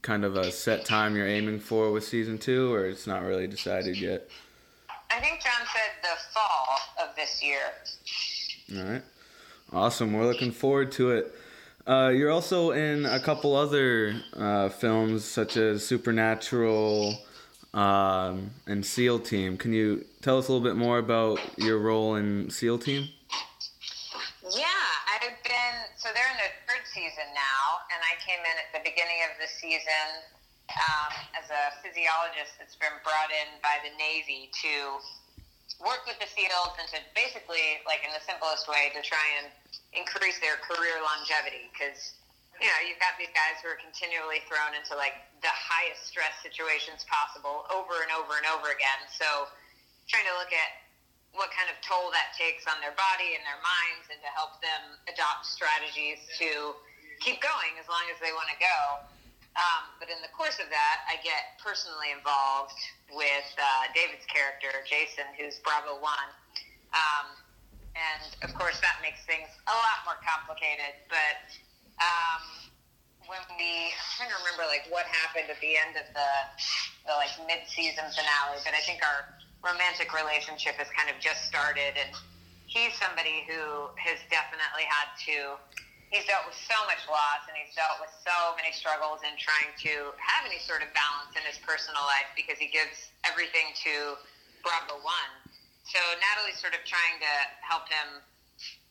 kind 0.00 0.24
of 0.24 0.36
a 0.36 0.50
set 0.50 0.84
time 0.84 1.14
you're 1.14 1.26
aiming 1.26 1.60
for 1.60 1.92
with 1.92 2.04
season 2.04 2.38
two, 2.38 2.72
or 2.72 2.86
it's 2.86 3.06
not 3.06 3.22
really 3.22 3.46
decided 3.46 3.96
yet? 3.98 4.28
I 5.14 5.20
think 5.20 5.42
Jon 5.42 5.52
said 5.74 5.92
the 6.02 6.16
fall 6.32 6.78
of 7.02 7.14
this 7.16 7.42
year. 7.42 7.60
All 8.74 8.92
right, 8.92 9.02
awesome. 9.70 10.14
We're 10.14 10.24
looking 10.24 10.52
forward 10.52 10.90
to 10.92 11.10
it. 11.10 11.34
Uh, 11.86 12.12
you're 12.14 12.30
also 12.30 12.70
in 12.70 13.04
a 13.04 13.20
couple 13.20 13.54
other 13.54 14.14
uh, 14.34 14.70
films, 14.70 15.26
such 15.26 15.58
as 15.58 15.84
Supernatural 15.84 17.18
um, 17.74 18.52
and 18.66 18.86
SEAL 18.86 19.18
Team. 19.20 19.58
Can 19.58 19.74
you 19.74 20.06
tell 20.22 20.38
us 20.38 20.48
a 20.48 20.52
little 20.52 20.66
bit 20.66 20.76
more 20.76 20.96
about 20.96 21.40
your 21.58 21.78
role 21.78 22.14
in 22.14 22.48
SEAL 22.48 22.78
Team? 22.78 23.08
Yeah, 24.56 24.64
I've 25.12 25.28
been 25.44 25.76
so 25.98 26.08
they're 26.14 26.30
in 26.30 26.38
their 26.38 26.56
third 26.66 26.86
season 26.86 27.28
now, 27.34 27.84
and 27.92 28.00
I 28.00 28.16
came 28.24 28.40
in 28.40 28.56
at 28.64 28.72
the 28.72 28.88
beginning 28.88 29.20
of 29.30 29.36
the 29.38 29.48
season 29.60 30.24
um, 30.70 31.12
as 31.34 31.46
a 31.50 31.62
physiologist 31.82 32.58
that's 32.58 32.78
been 32.78 32.94
brought 33.02 33.30
in 33.30 33.58
by 33.60 33.82
the 33.82 33.92
Navy 33.98 34.50
to 34.62 35.02
work 35.82 36.06
with 36.06 36.18
the 36.22 36.28
SEALs 36.30 36.74
and 36.78 36.86
to 36.94 36.98
basically, 37.16 37.82
like 37.88 38.04
in 38.06 38.12
the 38.14 38.22
simplest 38.22 38.70
way, 38.70 38.92
to 38.94 39.00
try 39.02 39.24
and 39.42 39.50
increase 39.92 40.38
their 40.38 40.56
career 40.62 41.02
longevity 41.02 41.68
because 41.72 42.16
you 42.60 42.68
know 42.68 42.78
you've 42.86 43.00
got 43.02 43.16
these 43.18 43.32
guys 43.34 43.60
who 43.60 43.68
are 43.68 43.80
continually 43.80 44.40
thrown 44.46 44.72
into 44.76 44.94
like 44.94 45.16
the 45.42 45.50
highest 45.52 46.06
stress 46.06 46.32
situations 46.40 47.02
possible 47.10 47.66
over 47.74 48.00
and 48.04 48.12
over 48.14 48.38
and 48.38 48.46
over 48.46 48.70
again. 48.70 49.00
So 49.10 49.50
trying 50.06 50.28
to 50.28 50.36
look 50.38 50.52
at 50.54 50.70
what 51.32 51.48
kind 51.56 51.72
of 51.72 51.76
toll 51.80 52.12
that 52.12 52.36
takes 52.36 52.68
on 52.68 52.76
their 52.84 52.92
body 52.92 53.32
and 53.32 53.42
their 53.48 53.58
minds 53.64 54.04
and 54.12 54.20
to 54.20 54.30
help 54.36 54.60
them 54.60 55.00
adopt 55.08 55.48
strategies 55.48 56.20
to 56.36 56.76
keep 57.24 57.40
going 57.40 57.72
as 57.80 57.88
long 57.88 58.04
as 58.12 58.20
they 58.20 58.30
want 58.36 58.52
to 58.52 58.58
go. 58.60 58.76
Um, 59.52 59.92
but 60.00 60.08
in 60.08 60.16
the 60.24 60.32
course 60.32 60.56
of 60.56 60.72
that, 60.72 60.96
I 61.04 61.20
get 61.20 61.60
personally 61.60 62.08
involved 62.08 62.76
with 63.12 63.48
uh, 63.60 63.84
David's 63.92 64.24
character, 64.24 64.72
Jason, 64.88 65.28
who's 65.36 65.60
Bravo 65.60 66.00
1. 66.00 66.08
Um, 66.96 67.26
and 67.92 68.32
of 68.48 68.56
course, 68.56 68.80
that 68.80 68.96
makes 69.04 69.20
things 69.28 69.52
a 69.68 69.76
lot 69.76 69.98
more 70.08 70.16
complicated. 70.24 70.96
But 71.12 71.44
um, 72.00 72.42
when 73.28 73.44
we, 73.60 73.92
I'm 73.92 74.12
trying 74.16 74.32
to 74.32 74.38
remember 74.40 74.64
like 74.72 74.88
what 74.88 75.04
happened 75.04 75.52
at 75.52 75.60
the 75.60 75.76
end 75.76 76.00
of 76.00 76.08
the, 76.16 76.30
the 77.04 77.14
like 77.20 77.32
mid-season 77.44 78.08
finale, 78.16 78.56
but 78.64 78.72
I 78.72 78.80
think 78.88 79.04
our 79.04 79.36
romantic 79.60 80.16
relationship 80.16 80.80
has 80.80 80.88
kind 80.96 81.12
of 81.12 81.20
just 81.20 81.44
started, 81.44 81.94
and 82.00 82.10
he's 82.66 82.96
somebody 82.96 83.44
who 83.44 83.92
has 84.00 84.18
definitely 84.32 84.88
had 84.88 85.12
to. 85.28 85.60
He's 86.12 86.28
dealt 86.28 86.44
with 86.44 86.60
so 86.68 86.76
much 86.84 87.00
loss, 87.08 87.48
and 87.48 87.56
he's 87.56 87.72
dealt 87.72 87.96
with 87.96 88.12
so 88.20 88.52
many 88.60 88.68
struggles 88.76 89.24
in 89.24 89.32
trying 89.40 89.72
to 89.88 90.12
have 90.20 90.44
any 90.44 90.60
sort 90.60 90.84
of 90.84 90.92
balance 90.92 91.32
in 91.32 91.40
his 91.48 91.56
personal 91.64 92.04
life 92.04 92.28
because 92.36 92.60
he 92.60 92.68
gives 92.68 93.08
everything 93.24 93.72
to 93.88 94.20
Bravo 94.60 95.00
One. 95.00 95.32
So 95.88 95.98
Natalie's 96.20 96.60
sort 96.60 96.76
of 96.76 96.84
trying 96.84 97.16
to 97.24 97.32
help 97.64 97.88
him 97.88 98.20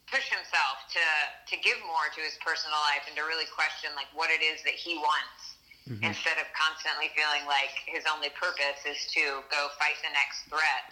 push 0.09 0.27
himself 0.27 0.89
to 0.91 1.05
to 1.47 1.55
give 1.63 1.79
more 1.87 2.11
to 2.11 2.19
his 2.19 2.35
personal 2.43 2.75
life 2.91 3.07
and 3.07 3.15
to 3.15 3.23
really 3.23 3.47
question 3.47 3.95
like 3.95 4.11
what 4.11 4.27
it 4.27 4.43
is 4.43 4.59
that 4.67 4.75
he 4.75 4.99
wants 4.99 5.55
mm-hmm. 5.87 6.03
instead 6.03 6.35
of 6.35 6.49
constantly 6.51 7.07
feeling 7.15 7.47
like 7.47 7.71
his 7.87 8.03
only 8.09 8.27
purpose 8.35 8.83
is 8.83 8.99
to 9.15 9.39
go 9.47 9.71
fight 9.79 9.95
the 10.03 10.11
next 10.11 10.51
threat. 10.51 10.91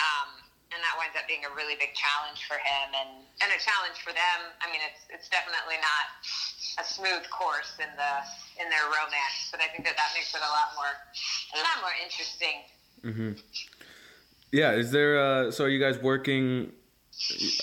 Um, 0.00 0.45
and 0.74 0.78
that 0.82 0.94
winds 0.98 1.14
up 1.14 1.26
being 1.30 1.46
a 1.46 1.52
really 1.54 1.78
big 1.78 1.94
challenge 1.94 2.42
for 2.50 2.58
him 2.58 2.88
and, 2.90 3.22
and 3.42 3.48
a 3.54 3.60
challenge 3.62 4.02
for 4.02 4.10
them. 4.10 4.38
I 4.58 4.66
mean, 4.70 4.82
it's 4.82 5.06
it's 5.10 5.28
definitely 5.30 5.78
not 5.78 6.06
a 6.78 6.84
smooth 6.84 7.24
course 7.30 7.78
in 7.78 7.90
the 7.94 8.12
in 8.58 8.66
their 8.70 8.86
romance, 8.90 9.50
but 9.50 9.62
I 9.62 9.70
think 9.70 9.86
that 9.86 9.96
that 9.96 10.10
makes 10.14 10.34
it 10.34 10.42
a 10.42 10.52
lot 10.52 10.74
more 10.74 10.92
a 11.54 11.60
lot 11.62 11.76
more 11.82 11.94
interesting. 12.02 12.56
Mm-hmm. 13.02 13.32
Yeah, 14.52 14.72
is 14.74 14.90
there? 14.90 15.18
Uh, 15.18 15.50
so 15.50 15.64
are 15.64 15.72
you 15.72 15.80
guys 15.80 15.98
working 15.98 16.72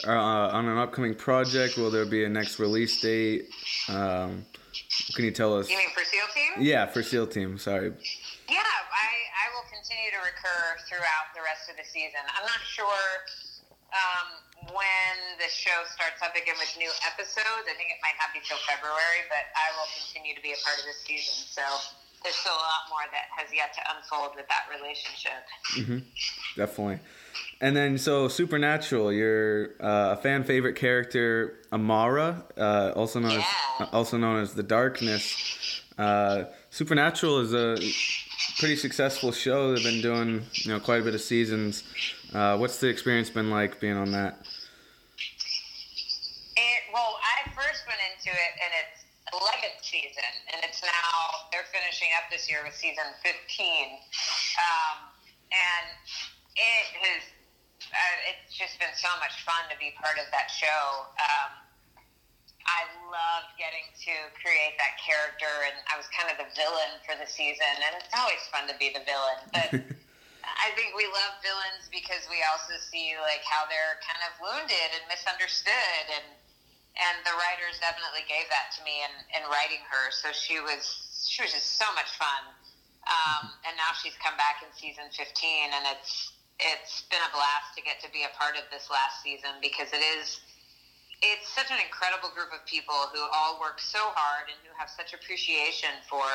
uh, 0.07 0.12
on 0.12 0.67
an 0.67 0.77
upcoming 0.77 1.15
project? 1.15 1.77
Will 1.77 1.91
there 1.91 2.05
be 2.05 2.24
a 2.24 2.29
next 2.29 2.60
release 2.60 3.01
date? 3.01 3.50
Um, 3.89 4.45
can 5.15 5.25
you 5.25 5.31
tell 5.31 5.57
us? 5.57 5.69
You 5.69 5.77
mean 5.77 5.91
for 5.93 6.03
SEAL 6.03 6.27
Team? 6.33 6.63
Yeah, 6.63 6.86
for 6.88 7.03
SEAL 7.03 7.27
Team. 7.27 7.57
Sorry. 7.57 7.91
Yeah, 8.50 8.57
I, 8.57 9.10
I 9.31 9.45
will 9.53 9.65
continue 9.69 10.12
to 10.12 10.22
recur 10.25 10.77
throughout 10.89 11.22
the 11.43 11.51
rest 11.51 11.67
of 11.67 11.75
the 11.75 11.83
season. 11.83 12.23
I'm 12.39 12.47
not 12.47 12.63
sure 12.63 13.03
um, 13.91 14.71
when 14.71 15.15
the 15.43 15.51
show 15.51 15.75
starts 15.91 16.23
up 16.23 16.31
again 16.39 16.55
with 16.55 16.71
new 16.79 16.89
episodes. 17.03 17.67
I 17.67 17.75
think 17.75 17.91
it 17.91 18.00
might 18.00 18.15
not 18.15 18.31
be 18.31 18.39
till 18.47 18.59
February, 18.63 19.27
but 19.27 19.51
I 19.51 19.75
will 19.75 19.91
continue 19.91 20.31
to 20.31 20.39
be 20.39 20.55
a 20.55 20.59
part 20.63 20.79
of 20.79 20.88
this 20.88 21.03
season. 21.03 21.43
So 21.51 21.63
there's 22.23 22.39
still 22.39 22.55
a 22.55 22.63
lot 22.63 22.88
more 22.88 23.03
that 23.12 23.27
has 23.35 23.51
yet 23.51 23.75
to 23.75 23.83
unfold 23.91 24.39
with 24.39 24.47
that 24.47 24.71
relationship. 24.71 25.43
Mm-hmm. 25.75 26.00
Definitely. 26.55 27.03
And 27.59 27.75
then, 27.75 27.97
so 27.97 28.31
Supernatural, 28.31 29.12
you're 29.12 29.75
uh, 29.83 30.15
a 30.15 30.17
fan 30.23 30.47
favorite 30.47 30.79
character, 30.79 31.59
Amara, 31.75 32.45
uh, 32.55 32.93
also 32.95 33.19
known 33.19 33.31
yeah. 33.31 33.45
as 33.81 33.88
also 33.91 34.15
known 34.17 34.39
as 34.39 34.53
the 34.53 34.63
Darkness. 34.63 35.83
Uh, 35.97 36.45
Supernatural 36.69 37.39
is 37.39 37.53
a 37.53 37.77
pretty 38.57 38.75
successful 38.75 39.31
show. 39.31 39.74
They've 39.74 39.83
been 39.83 40.01
doing 40.01 40.45
you 40.53 40.72
know 40.72 40.79
quite 40.79 41.01
a 41.01 41.03
bit 41.03 41.15
of 41.15 41.22
seasons. 41.22 41.83
Uh, 42.33 42.57
what's 42.57 42.77
the 42.77 42.88
experience 42.88 43.29
been 43.29 43.50
like 43.50 43.79
being 43.79 43.98
on 43.98 44.12
that? 44.12 44.39
It, 46.55 46.81
well, 46.93 47.17
I 47.22 47.50
first 47.50 47.83
went 47.88 48.00
into 48.13 48.29
it, 48.29 48.53
and 48.62 48.72
it's 48.81 49.03
11th 49.33 49.81
season, 49.81 50.31
and 50.53 50.62
it's 50.63 50.81
now 50.81 51.13
they're 51.51 51.67
finishing 51.74 52.10
up 52.17 52.29
this 52.29 52.50
year 52.50 52.62
with 52.63 52.75
season 52.75 53.05
15, 53.25 53.33
um, 54.62 55.10
and 55.50 55.88
it 56.57 56.86
has 57.01 57.24
uh, 57.89 58.29
it's 58.29 58.53
just 58.53 58.77
been 58.79 58.93
so 58.95 59.10
much 59.19 59.41
fun 59.45 59.65
to 59.69 59.77
be 59.77 59.93
part 59.98 60.17
of 60.17 60.25
that 60.31 60.50
show. 60.50 61.10
Um, 61.17 61.62
I 62.65 62.88
love 63.12 63.46
getting 63.60 63.86
to 64.08 64.15
create 64.39 64.75
that 64.79 64.96
character, 65.00 65.51
and 65.67 65.75
I 65.91 66.00
was 66.00 66.08
kind 66.15 66.32
of 66.32 66.39
the 66.39 66.50
villain 66.55 67.00
for 67.03 67.15
the 67.20 67.27
season, 67.27 67.74
and 67.84 67.91
it's 68.00 68.13
always 68.15 68.43
fun 68.50 68.67
to 68.72 68.75
be 68.79 68.91
the 68.91 69.03
villain, 69.03 69.39
but. 69.51 69.70
I 70.43 70.75
think 70.75 70.91
we 70.91 71.08
love 71.08 71.39
villains 71.39 71.88
because 71.88 72.27
we 72.27 72.43
also 72.43 72.75
see 72.75 73.15
like 73.15 73.48
how 73.48 73.63
they're 73.72 73.96
kind 74.03 74.20
of 74.27 74.36
wounded 74.43 74.91
and 74.91 75.03
misunderstood 75.08 76.03
and 76.12 76.36
and 76.93 77.25
the 77.25 77.34
writers 77.34 77.82
definitely 77.82 78.22
gave 78.29 78.46
that 78.53 78.70
to 78.77 78.86
me 78.86 79.01
in, 79.01 79.41
in 79.41 79.43
writing 79.50 79.82
her. 79.89 80.13
So 80.13 80.29
she 80.29 80.62
was 80.62 80.86
she 81.25 81.41
was 81.41 81.53
just 81.53 81.82
so 81.82 81.89
much 81.98 82.12
fun. 82.20 82.53
Um, 83.10 83.50
and 83.65 83.74
now 83.75 83.91
she's 83.98 84.13
come 84.22 84.38
back 84.38 84.62
in 84.62 84.70
season 84.75 85.10
15, 85.10 85.74
and 85.74 85.84
it's 85.89 86.38
it's 86.62 87.10
been 87.10 87.24
a 87.25 87.32
blast 87.34 87.74
to 87.74 87.82
get 87.82 87.98
to 88.05 88.10
be 88.13 88.22
a 88.24 88.32
part 88.38 88.53
of 88.55 88.70
this 88.70 88.93
last 88.93 89.25
season 89.25 89.58
because 89.58 89.89
it 89.89 90.05
is 90.22 90.38
it's 91.23 91.47
such 91.55 91.71
an 91.71 91.79
incredible 91.79 92.27
group 92.35 92.51
of 92.51 92.59
people 92.67 93.07
who 93.15 93.23
all 93.31 93.55
work 93.63 93.79
so 93.79 94.11
hard 94.11 94.51
and 94.51 94.59
who 94.67 94.75
have 94.75 94.91
such 94.91 95.15
appreciation 95.15 95.95
for 96.11 96.27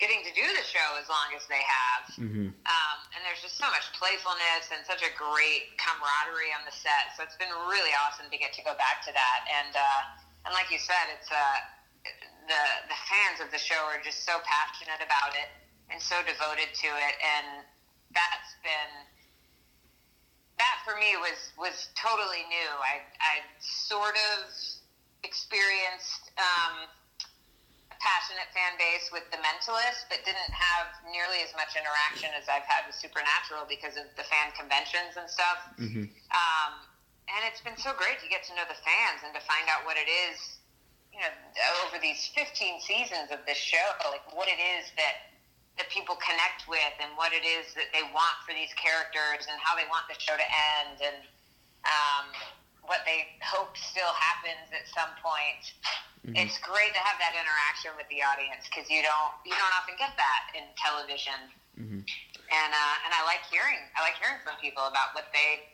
getting 0.00 0.24
to 0.24 0.32
do 0.32 0.46
the 0.56 0.64
show 0.64 0.96
as 0.96 1.04
long 1.12 1.28
as 1.36 1.44
they 1.52 1.60
have. 1.60 2.02
Mm-hmm. 2.16 2.48
Um, 2.48 2.98
and 3.12 3.20
there's 3.20 3.44
just 3.44 3.60
so 3.60 3.68
much 3.68 3.84
playfulness 3.92 4.72
and 4.72 4.80
such 4.88 5.04
a 5.04 5.12
great 5.12 5.76
camaraderie 5.76 6.56
on 6.56 6.64
the 6.64 6.72
set. 6.72 7.12
So 7.20 7.20
it's 7.20 7.36
been 7.36 7.52
really 7.68 7.92
awesome 8.00 8.32
to 8.32 8.38
get 8.40 8.56
to 8.56 8.64
go 8.64 8.72
back 8.80 9.04
to 9.04 9.12
that. 9.12 9.40
And 9.44 9.76
uh, 9.76 10.48
and 10.48 10.56
like 10.56 10.72
you 10.72 10.80
said, 10.80 11.04
it's 11.12 11.28
uh, 11.28 11.60
the 12.48 12.64
the 12.88 12.98
fans 13.12 13.44
of 13.44 13.52
the 13.52 13.60
show 13.60 13.78
are 13.92 14.00
just 14.00 14.24
so 14.24 14.40
passionate 14.48 15.04
about 15.04 15.36
it 15.36 15.52
and 15.92 16.00
so 16.00 16.16
devoted 16.24 16.72
to 16.72 16.88
it. 16.88 17.14
And 17.20 17.68
that's 18.16 18.56
been 18.64 19.04
that 20.60 20.84
for 20.84 20.94
me 21.00 21.16
was 21.16 21.56
was 21.56 21.88
totally 21.96 22.44
new. 22.52 22.70
I 22.84 23.00
I 23.18 23.34
sort 23.60 24.14
of 24.36 24.52
experienced. 25.24 26.30
Um, 26.36 26.86
a 27.90 27.98
passionate 27.98 28.46
fan 28.54 28.78
base 28.78 29.10
with 29.10 29.26
The 29.34 29.40
Mentalist, 29.42 30.06
but 30.06 30.22
didn't 30.22 30.54
have 30.54 30.94
nearly 31.10 31.42
as 31.42 31.50
much 31.58 31.74
interaction 31.74 32.30
as 32.38 32.46
I've 32.46 32.62
had 32.62 32.86
with 32.86 32.94
Supernatural 32.94 33.66
because 33.66 33.98
of 33.98 34.06
the 34.14 34.22
fan 34.30 34.54
conventions 34.54 35.18
and 35.18 35.26
stuff. 35.26 35.58
Mm-hmm. 35.74 36.06
Um, 36.30 36.72
and 37.34 37.40
it's 37.46 37.62
been 37.62 37.78
so 37.78 37.94
great 37.94 38.18
to 38.22 38.28
get 38.30 38.46
to 38.50 38.52
know 38.54 38.66
the 38.66 38.78
fans 38.82 39.22
and 39.26 39.34
to 39.34 39.42
find 39.42 39.66
out 39.70 39.86
what 39.86 39.98
it 39.98 40.06
is, 40.06 40.38
you 41.14 41.18
know, 41.18 41.30
over 41.86 41.98
these 41.98 42.30
15 42.34 42.78
seasons 42.82 43.30
of 43.30 43.42
this 43.46 43.58
show, 43.58 43.86
like 44.10 44.22
what 44.34 44.46
it 44.46 44.58
is 44.58 44.90
that 44.98 45.29
that 45.78 45.88
people 45.88 46.18
connect 46.18 46.66
with 46.66 46.94
and 46.98 47.12
what 47.14 47.32
it 47.32 47.46
is 47.46 47.72
that 47.78 47.88
they 47.94 48.04
want 48.10 48.36
for 48.44 48.52
these 48.52 48.72
characters 48.74 49.46
and 49.48 49.56
how 49.62 49.74
they 49.78 49.86
want 49.88 50.04
the 50.10 50.16
show 50.18 50.34
to 50.34 50.48
end 50.82 50.98
and 51.00 51.18
um, 51.86 52.26
what 52.84 53.06
they 53.06 53.30
hope 53.44 53.76
still 53.78 54.10
happens 54.18 54.68
at 54.74 54.84
some 54.90 55.14
point. 55.22 55.72
Mm-hmm. 56.26 56.36
It's 56.36 56.60
great 56.60 56.92
to 56.92 57.00
have 57.00 57.16
that 57.16 57.32
interaction 57.32 57.96
with 57.96 58.04
the 58.12 58.20
audience 58.20 58.68
because 58.68 58.90
you 58.92 59.00
don't 59.00 59.32
you 59.48 59.56
don't 59.56 59.74
often 59.78 59.96
get 59.96 60.12
that 60.20 60.52
in 60.52 60.68
television. 60.76 61.40
Mm-hmm. 61.80 62.04
And 62.04 62.70
uh, 62.74 63.04
and 63.06 63.10
I 63.16 63.24
like 63.24 63.40
hearing 63.48 63.80
I 63.96 64.04
like 64.04 64.20
hearing 64.20 64.42
from 64.44 64.60
people 64.60 64.84
about 64.84 65.16
what 65.16 65.32
they 65.32 65.64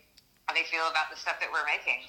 how 0.46 0.54
they 0.54 0.62
feel 0.70 0.86
about 0.86 1.10
the 1.10 1.18
stuff 1.18 1.42
that 1.42 1.50
we're 1.50 1.66
making. 1.66 2.06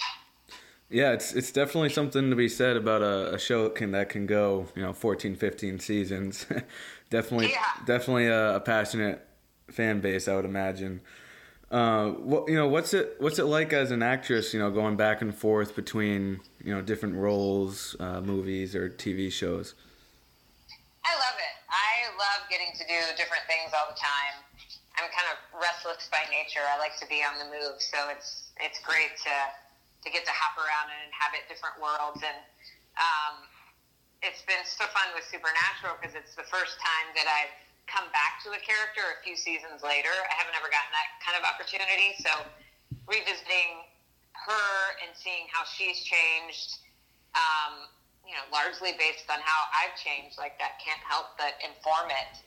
Yeah, 0.89 1.11
it's 1.11 1.33
it's 1.33 1.51
definitely 1.51 1.89
something 1.89 2.29
to 2.29 2.35
be 2.35 2.47
said 2.47 2.77
about 2.77 3.01
a, 3.01 3.35
a 3.35 3.39
show 3.39 3.63
that 3.63 3.75
can 3.75 3.91
that 3.91 4.09
can 4.09 4.25
go, 4.25 4.67
you 4.75 4.81
know, 4.81 4.93
14, 4.93 5.35
15 5.35 5.79
seasons. 5.79 6.45
definitely 7.09 7.51
yeah. 7.51 7.85
definitely 7.85 8.27
a, 8.27 8.55
a, 8.55 8.59
passionate 8.59 9.25
fan 9.71 9.99
base, 9.99 10.27
I 10.27 10.35
would 10.35 10.45
imagine. 10.45 11.01
Uh, 11.69 12.11
what 12.11 12.47
you 12.47 12.55
know, 12.55 12.67
what's 12.67 12.93
it 12.93 13.15
what's 13.19 13.39
it 13.39 13.45
like 13.45 13.73
as 13.73 13.91
an 13.91 14.01
actress? 14.01 14.53
You 14.53 14.59
know, 14.59 14.71
going 14.71 14.95
back 14.95 15.21
and 15.21 15.35
forth 15.35 15.75
between 15.75 16.39
you 16.63 16.73
know 16.73 16.81
different 16.81 17.15
roles, 17.15 17.95
uh, 17.99 18.21
movies 18.21 18.75
or 18.75 18.89
TV 18.89 19.31
shows. 19.31 19.75
I 21.03 21.13
love 21.15 21.35
it. 21.39 21.55
I 21.67 22.11
love 22.15 22.47
getting 22.49 22.71
to 22.71 22.83
do 22.87 22.99
different 23.17 23.43
things 23.47 23.71
all 23.75 23.91
the 23.91 23.99
time. 23.99 24.43
I'm 24.97 25.11
kind 25.13 25.29
of 25.29 25.37
restless 25.61 26.09
by 26.09 26.25
nature. 26.33 26.63
I 26.65 26.79
like 26.79 26.97
to 26.97 27.07
be 27.07 27.21
on 27.21 27.37
the 27.37 27.45
move, 27.51 27.77
so 27.77 28.09
it's 28.15 28.49
it's 28.63 28.79
great 28.79 29.13
to 29.27 29.35
to 30.03 30.07
get 30.07 30.23
to 30.23 30.31
hop 30.31 30.55
around 30.55 30.87
and 30.87 30.99
inhabit 31.11 31.51
different 31.51 31.75
worlds. 31.83 32.23
And 32.23 32.39
um, 32.95 33.43
it's 34.25 34.41
been 34.49 34.63
so 34.65 34.89
fun 34.89 35.13
with 35.13 35.25
Supernatural 35.29 35.97
because 36.01 36.17
it's 36.17 36.33
the 36.33 36.47
first 36.49 36.77
time 36.81 37.07
that 37.13 37.29
I've 37.29 37.53
come 37.85 38.09
back 38.11 38.43
to 38.43 38.51
a 38.51 38.61
character 38.61 39.01
a 39.15 39.19
few 39.23 39.37
seasons 39.37 39.85
later. 39.85 40.11
I 40.11 40.35
haven't 40.35 40.57
ever 40.57 40.67
gotten 40.67 40.91
that 40.91 41.09
kind 41.23 41.35
of 41.39 41.43
opportunity. 41.47 42.17
So 42.19 42.31
revisiting 43.07 43.87
her 44.33 44.69
and 45.05 45.15
seeing 45.15 45.47
how 45.53 45.63
she's 45.63 46.03
changed, 46.03 46.83
um, 47.37 47.87
you 48.27 48.35
know, 48.35 48.43
largely 48.51 48.97
based 48.99 49.29
on 49.31 49.39
how 49.39 49.59
I've 49.71 49.95
changed, 49.95 50.35
like 50.35 50.59
that 50.59 50.81
can't 50.83 51.01
help 51.05 51.39
but 51.39 51.55
inform 51.63 52.11
it. 52.11 52.43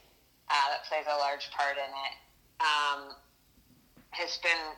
Uh, 0.50 0.76
that 0.76 0.82
plays 0.90 1.06
a 1.06 1.18
large 1.22 1.48
part 1.54 1.78
in 1.78 1.88
it. 1.88 2.14
Um, 2.60 3.00
has 4.10 4.36
been 4.42 4.74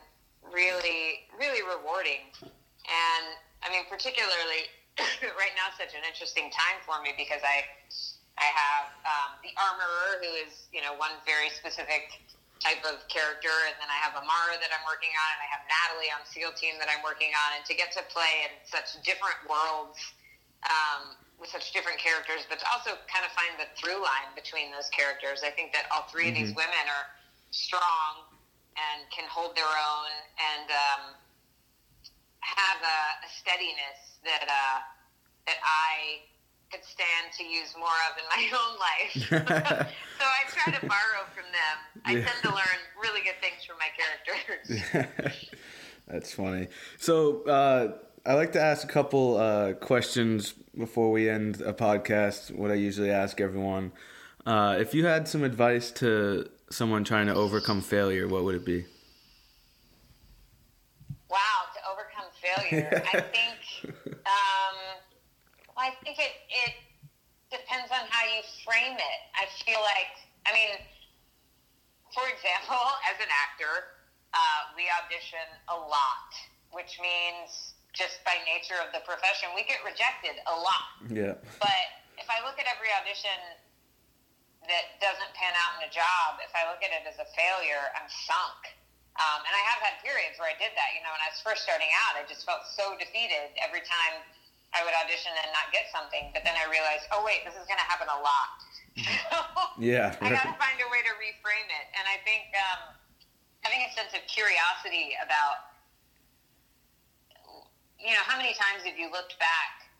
really, 0.53 1.27
really 1.33 1.65
rewarding. 1.65 2.29
And 2.39 3.25
I 3.65 3.73
mean, 3.73 3.83
particularly 3.89 4.69
right 5.41 5.55
now, 5.57 5.73
such 5.73 5.97
an 5.97 6.05
interesting 6.05 6.53
time 6.53 6.77
for 6.85 7.01
me 7.01 7.13
because 7.17 7.41
I 7.41 7.65
I 8.33 8.49
have 8.49 8.85
um, 9.05 9.29
the 9.45 9.53
armorer, 9.57 10.21
who 10.21 10.31
is 10.41 10.69
you 10.73 10.81
know 10.81 10.97
one 10.97 11.13
very 11.25 11.49
specific 11.53 12.21
type 12.61 12.81
of 12.87 13.03
character, 13.11 13.53
and 13.67 13.75
then 13.81 13.91
I 13.91 13.99
have 13.99 14.15
Amara 14.15 14.55
that 14.55 14.71
I'm 14.71 14.85
working 14.87 15.11
on, 15.11 15.29
and 15.35 15.41
I 15.43 15.49
have 15.51 15.63
Natalie 15.67 16.11
on 16.15 16.23
SEAL 16.23 16.55
Team 16.55 16.79
that 16.79 16.87
I'm 16.87 17.03
working 17.03 17.35
on, 17.35 17.59
and 17.59 17.63
to 17.67 17.75
get 17.75 17.91
to 17.99 18.01
play 18.07 18.47
in 18.47 18.55
such 18.63 18.95
different 19.03 19.35
worlds 19.51 19.99
um, 20.63 21.17
with 21.43 21.51
such 21.51 21.75
different 21.75 21.99
characters, 21.99 22.47
but 22.47 22.63
to 22.63 22.65
also 22.71 22.95
kind 23.11 23.27
of 23.27 23.31
find 23.35 23.51
the 23.59 23.67
through 23.75 23.99
line 23.99 24.31
between 24.31 24.71
those 24.71 24.87
characters. 24.95 25.43
I 25.43 25.51
think 25.51 25.75
that 25.75 25.91
all 25.91 26.07
3 26.07 26.23
mm-hmm. 26.23 26.31
of 26.31 26.33
these 26.39 26.51
mm-hmm. 26.55 26.63
women 26.63 26.85
are 26.87 27.05
strong 27.51 28.31
and 28.79 29.05
can 29.11 29.27
hold 29.29 29.53
their 29.53 29.69
own 29.69 30.11
and 30.39 30.67
um, 30.71 31.03
have 32.43 32.79
a, 32.83 32.99
a 33.25 33.29
steadiness 33.29 34.19
that 34.23 34.47
uh, 34.47 34.79
that 35.47 35.59
I 35.63 36.23
could 36.71 36.83
stand 36.83 37.31
to 37.37 37.43
use 37.43 37.75
more 37.77 37.99
of 38.09 38.17
in 38.17 38.25
my 38.33 38.43
own 38.61 38.73
life. 38.79 39.87
so 40.19 40.25
I 40.25 40.41
try 40.49 40.73
to 40.73 40.85
borrow 40.87 41.23
from 41.33 41.45
them. 41.51 42.03
I 42.05 42.11
yeah. 42.13 42.25
tend 42.25 42.43
to 42.43 42.49
learn 42.49 42.79
really 43.01 43.21
good 43.21 43.39
things 43.41 43.63
from 43.65 43.77
my 43.77 43.91
characters. 43.95 45.51
That's 46.07 46.33
funny. 46.33 46.67
So 46.97 47.43
uh, 47.43 47.97
I 48.25 48.33
like 48.33 48.53
to 48.53 48.61
ask 48.61 48.83
a 48.83 48.91
couple 48.91 49.37
uh, 49.37 49.73
questions 49.73 50.53
before 50.77 51.11
we 51.11 51.29
end 51.29 51.61
a 51.61 51.73
podcast. 51.73 52.53
What 52.55 52.71
I 52.71 52.75
usually 52.75 53.11
ask 53.11 53.39
everyone: 53.39 53.91
uh, 54.45 54.77
if 54.79 54.93
you 54.93 55.05
had 55.05 55.27
some 55.27 55.43
advice 55.43 55.91
to 55.91 56.49
someone 56.69 57.03
trying 57.03 57.27
to 57.27 57.35
overcome 57.35 57.81
failure, 57.81 58.27
what 58.27 58.43
would 58.43 58.55
it 58.55 58.65
be? 58.65 58.85
Wow, 61.29 61.37
to 61.73 61.79
failure, 62.55 63.03
I 63.13 63.21
think. 63.35 63.61
Um, 64.25 64.75
well, 65.75 65.89
I 65.89 65.91
think 66.03 66.19
it 66.19 66.33
it 66.49 66.73
depends 67.49 67.89
on 67.93 68.05
how 68.09 68.23
you 68.25 68.41
frame 68.65 68.97
it. 68.97 69.19
I 69.37 69.45
feel 69.61 69.81
like, 69.81 70.13
I 70.49 70.53
mean, 70.53 70.73
for 72.13 72.25
example, 72.25 72.81
as 73.09 73.17
an 73.21 73.29
actor, 73.29 73.93
uh, 74.33 74.73
we 74.73 74.89
audition 75.05 75.45
a 75.69 75.77
lot, 75.77 76.29
which 76.73 76.97
means 76.97 77.77
just 77.93 78.25
by 78.25 78.33
nature 78.49 78.81
of 78.81 78.89
the 78.89 79.05
profession, 79.05 79.53
we 79.53 79.61
get 79.69 79.77
rejected 79.85 80.41
a 80.49 80.55
lot. 80.57 80.97
Yeah. 81.13 81.37
But 81.61 81.85
if 82.17 82.25
I 82.25 82.41
look 82.41 82.57
at 82.57 82.65
every 82.65 82.89
audition 82.89 83.37
that 84.65 84.97
doesn't 84.97 85.29
pan 85.37 85.53
out 85.53 85.77
in 85.77 85.85
a 85.85 85.91
job, 85.93 86.41
if 86.41 86.49
I 86.57 86.65
look 86.73 86.81
at 86.81 86.89
it 86.89 87.05
as 87.05 87.21
a 87.21 87.29
failure, 87.37 87.93
I'm 87.93 88.09
sunk. 88.25 88.73
Um, 89.13 89.39
and 89.45 89.53
I 89.53 89.63
have 89.69 89.79
had 89.85 90.01
periods 90.01 90.41
where 90.41 90.49
I 90.49 90.57
did 90.57 90.73
that. 90.73 90.89
You 90.97 91.05
know, 91.05 91.13
when 91.13 91.21
I 91.21 91.29
was 91.29 91.37
first 91.45 91.61
starting 91.61 91.89
out, 92.05 92.17
I 92.17 92.25
just 92.25 92.49
felt 92.49 92.65
so 92.65 92.97
defeated 92.97 93.53
every 93.61 93.85
time 93.85 94.25
I 94.73 94.81
would 94.81 94.93
audition 95.05 95.29
and 95.37 95.53
not 95.53 95.69
get 95.69 95.85
something. 95.93 96.33
But 96.33 96.41
then 96.41 96.57
I 96.57 96.65
realized, 96.65 97.05
oh 97.13 97.21
wait, 97.21 97.45
this 97.45 97.53
is 97.53 97.65
going 97.69 97.77
to 97.77 97.85
happen 97.85 98.09
a 98.09 98.19
lot. 98.25 98.57
yeah. 99.77 100.17
I 100.17 100.33
got 100.33 100.49
to 100.49 100.57
find 100.57 100.77
a 100.81 100.89
way 100.89 101.05
to 101.05 101.13
reframe 101.21 101.69
it. 101.69 101.87
And 101.93 102.05
I 102.09 102.17
think 102.25 102.49
um, 102.57 102.97
having 103.61 103.85
a 103.85 103.89
sense 103.93 104.17
of 104.17 104.25
curiosity 104.25 105.13
about, 105.21 105.77
you 108.01 108.17
know, 108.17 108.23
how 108.25 108.37
many 108.37 108.57
times 108.57 108.81
have 108.89 108.97
you 108.97 109.13
looked 109.13 109.37
back 109.37 109.93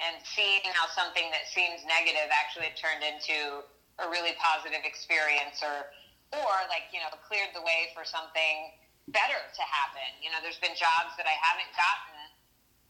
and 0.00 0.20
seen 0.24 0.64
how 0.72 0.88
something 0.92 1.28
that 1.32 1.48
seems 1.48 1.84
negative 1.84 2.28
actually 2.32 2.72
turned 2.76 3.04
into 3.04 3.64
a 4.00 4.06
really 4.08 4.32
positive 4.40 4.80
experience 4.84 5.60
or 5.60 5.92
or 6.34 6.54
like 6.70 6.86
you 6.94 7.00
know 7.02 7.10
cleared 7.24 7.50
the 7.54 7.62
way 7.62 7.90
for 7.90 8.06
something 8.06 8.70
better 9.10 9.40
to 9.54 9.64
happen 9.66 10.06
you 10.22 10.30
know 10.30 10.38
there's 10.38 10.60
been 10.62 10.74
jobs 10.76 11.14
that 11.18 11.26
i 11.26 11.34
haven't 11.42 11.70
gotten 11.74 12.18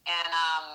and 0.04 0.30
um, 0.32 0.66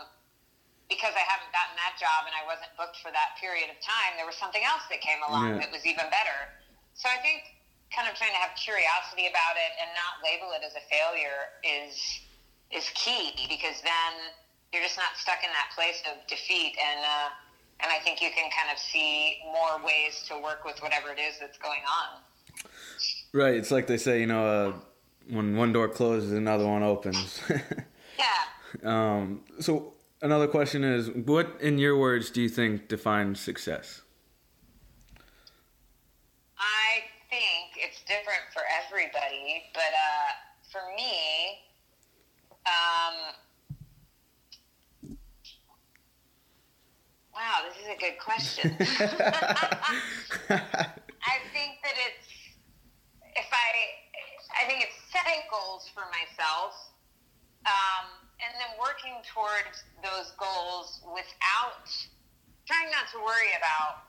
because 0.90 1.14
i 1.14 1.26
haven't 1.30 1.50
gotten 1.54 1.78
that 1.78 1.94
job 1.98 2.26
and 2.26 2.34
i 2.34 2.42
wasn't 2.42 2.70
booked 2.74 2.98
for 2.98 3.14
that 3.14 3.38
period 3.38 3.70
of 3.70 3.78
time 3.82 4.18
there 4.18 4.26
was 4.26 4.38
something 4.38 4.66
else 4.66 4.86
that 4.90 5.02
came 5.02 5.22
along 5.30 5.54
yeah. 5.54 5.62
that 5.62 5.70
was 5.70 5.86
even 5.86 6.10
better 6.10 6.50
so 6.98 7.06
i 7.10 7.18
think 7.22 7.54
kind 7.94 8.10
of 8.10 8.18
trying 8.18 8.34
to 8.34 8.42
have 8.42 8.52
curiosity 8.58 9.30
about 9.30 9.56
it 9.56 9.72
and 9.78 9.88
not 9.94 10.18
label 10.26 10.50
it 10.58 10.66
as 10.66 10.74
a 10.74 10.84
failure 10.90 11.54
is 11.62 11.94
is 12.74 12.90
key 12.98 13.30
because 13.46 13.78
then 13.86 14.12
you're 14.74 14.82
just 14.82 14.98
not 14.98 15.14
stuck 15.14 15.46
in 15.46 15.52
that 15.54 15.70
place 15.78 16.02
of 16.10 16.18
defeat 16.26 16.74
and 16.82 17.00
uh, 17.06 17.30
and 17.80 17.92
I 17.92 18.00
think 18.00 18.22
you 18.22 18.30
can 18.32 18.50
kind 18.52 18.72
of 18.72 18.80
see 18.80 19.38
more 19.44 19.84
ways 19.84 20.24
to 20.28 20.40
work 20.40 20.64
with 20.64 20.82
whatever 20.82 21.12
it 21.12 21.20
is 21.20 21.38
that's 21.40 21.58
going 21.58 21.84
on. 21.84 22.22
Right. 23.36 23.56
It's 23.56 23.70
like 23.70 23.86
they 23.88 23.98
say, 23.98 24.22
you 24.22 24.28
know, 24.28 24.46
uh, 24.46 24.72
when 25.30 25.58
one 25.58 25.74
door 25.74 25.90
closes, 25.90 26.32
another 26.32 26.66
one 26.66 26.84
opens. 26.84 27.42
yeah. 28.18 28.46
Um, 28.82 29.42
so 29.60 29.92
another 30.22 30.48
question 30.48 30.86
is, 30.86 31.10
what 31.10 31.58
in 31.60 31.78
your 31.78 31.98
words 31.98 32.30
do 32.30 32.42
you 32.42 32.48
think 32.48 32.88
defines 32.88 33.42
success? 33.42 34.04
I 36.58 37.04
think 37.30 37.72
it's 37.76 38.00
different 38.04 38.44
for 38.54 38.62
everybody, 38.88 39.64
but 39.74 39.82
uh, 39.82 40.32
for 40.72 40.84
me, 40.96 41.60
um, 42.66 43.16
Wow, 47.34 47.64
this 47.68 47.76
is 47.84 47.90
a 47.90 47.98
good 48.00 48.18
question. 48.18 48.78
I 48.80 48.86
think 51.52 51.82
that 51.84 51.96
it's 52.08 52.36
if 53.36 53.52
I 53.52 53.68
I 54.56 54.64
think 54.68 54.88
it's 54.88 54.96
setting 55.12 55.44
goals 55.52 55.92
for 55.92 56.08
myself, 56.08 56.96
um, 57.68 58.24
and 58.40 58.56
then 58.56 58.72
working 58.80 59.20
towards 59.28 59.84
those 60.00 60.32
goals 60.40 61.04
without 61.04 61.92
trying 62.64 62.88
not 62.90 63.12
to 63.12 63.20
worry 63.20 63.52
about 63.60 64.08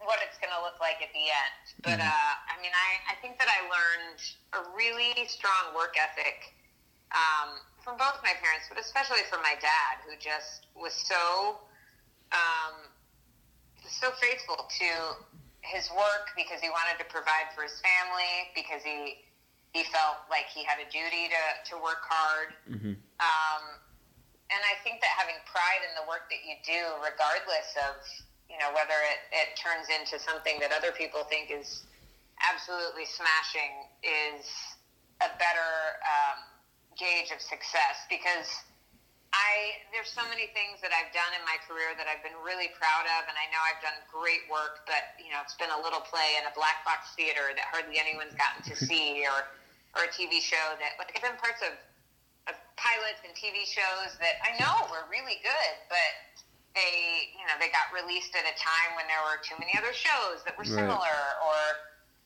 what 0.00 0.16
it's 0.24 0.40
going 0.40 0.54
to 0.54 0.62
look 0.62 0.80
like 0.80 1.04
at 1.04 1.12
the 1.12 1.28
end. 1.28 1.64
But 1.84 2.00
mm-hmm. 2.00 2.08
uh, 2.08 2.32
I 2.48 2.56
mean, 2.62 2.72
I, 2.72 3.12
I 3.12 3.14
think 3.20 3.36
that 3.36 3.50
I 3.50 3.60
learned 3.68 4.20
a 4.56 4.60
really 4.72 5.12
ethic 6.20 6.52
um, 7.16 7.58
from 7.82 7.96
both 7.96 8.20
my 8.22 8.36
parents, 8.38 8.68
but 8.68 8.78
especially 8.78 9.24
from 9.32 9.40
my 9.42 9.56
dad, 9.58 10.04
who 10.04 10.14
just 10.20 10.68
was 10.76 10.92
so 10.92 11.58
um, 12.30 12.86
so 13.88 14.12
faithful 14.22 14.68
to 14.68 14.90
his 15.66 15.90
work 15.90 16.30
because 16.36 16.62
he 16.62 16.70
wanted 16.70 16.96
to 17.02 17.06
provide 17.10 17.50
for 17.56 17.66
his 17.66 17.74
family 17.82 18.52
because 18.54 18.84
he 18.84 19.24
he 19.74 19.82
felt 19.90 20.26
like 20.30 20.50
he 20.50 20.66
had 20.66 20.82
a 20.82 20.88
duty 20.90 21.30
to, 21.30 21.42
to 21.70 21.74
work 21.78 22.02
hard. 22.02 22.50
Mm-hmm. 22.66 22.94
Um, 23.22 23.62
and 24.50 24.60
I 24.66 24.74
think 24.82 24.98
that 24.98 25.14
having 25.14 25.38
pride 25.46 25.86
in 25.86 25.94
the 25.94 26.02
work 26.10 26.26
that 26.26 26.42
you 26.42 26.58
do, 26.66 26.82
regardless 27.02 27.70
of 27.90 27.98
you 28.46 28.58
know 28.58 28.70
whether 28.70 28.98
it, 29.10 29.20
it 29.34 29.48
turns 29.58 29.90
into 29.90 30.22
something 30.22 30.58
that 30.62 30.70
other 30.70 30.94
people 30.94 31.26
think 31.26 31.50
is 31.50 31.86
absolutely 32.38 33.06
smashing, 33.06 33.90
is 34.02 34.46
a 35.20 35.30
better 35.36 36.00
um, 36.04 36.38
gauge 36.96 37.32
of 37.32 37.40
success 37.40 38.08
because 38.08 38.48
I 39.30 39.78
there's 39.94 40.10
so 40.10 40.26
many 40.26 40.50
things 40.50 40.82
that 40.82 40.90
I've 40.90 41.10
done 41.14 41.30
in 41.38 41.42
my 41.46 41.54
career 41.62 41.94
that 41.94 42.10
I've 42.10 42.22
been 42.22 42.34
really 42.42 42.70
proud 42.74 43.06
of, 43.06 43.30
and 43.30 43.36
I 43.38 43.46
know 43.54 43.62
I've 43.62 43.78
done 43.78 43.94
great 44.10 44.42
work. 44.50 44.82
But 44.90 45.14
you 45.22 45.30
know, 45.30 45.38
it's 45.42 45.54
been 45.54 45.70
a 45.70 45.78
little 45.78 46.02
play 46.02 46.34
in 46.34 46.44
a 46.50 46.54
black 46.58 46.82
box 46.82 47.14
theater 47.14 47.54
that 47.54 47.66
hardly 47.70 48.02
anyone's 48.02 48.34
gotten 48.34 48.66
to 48.66 48.74
see, 48.74 49.22
or 49.30 49.46
or 49.94 50.06
a 50.06 50.10
TV 50.10 50.42
show 50.42 50.74
that 50.82 50.98
like 50.98 51.14
I've 51.14 51.22
been 51.22 51.38
parts 51.38 51.62
of 51.62 51.74
of 52.50 52.58
pilots 52.74 53.22
and 53.22 53.30
TV 53.38 53.62
shows 53.62 54.18
that 54.18 54.42
I 54.42 54.58
know 54.58 54.90
were 54.90 55.06
really 55.06 55.38
good, 55.46 55.74
but 55.86 56.42
they 56.74 57.30
you 57.30 57.46
know 57.46 57.54
they 57.62 57.70
got 57.70 57.94
released 57.94 58.34
at 58.34 58.42
a 58.42 58.54
time 58.58 58.98
when 58.98 59.06
there 59.06 59.22
were 59.22 59.38
too 59.46 59.54
many 59.62 59.78
other 59.78 59.94
shows 59.94 60.42
that 60.42 60.58
were 60.58 60.66
similar, 60.66 60.98
right. 60.98 61.46
or 61.46 61.58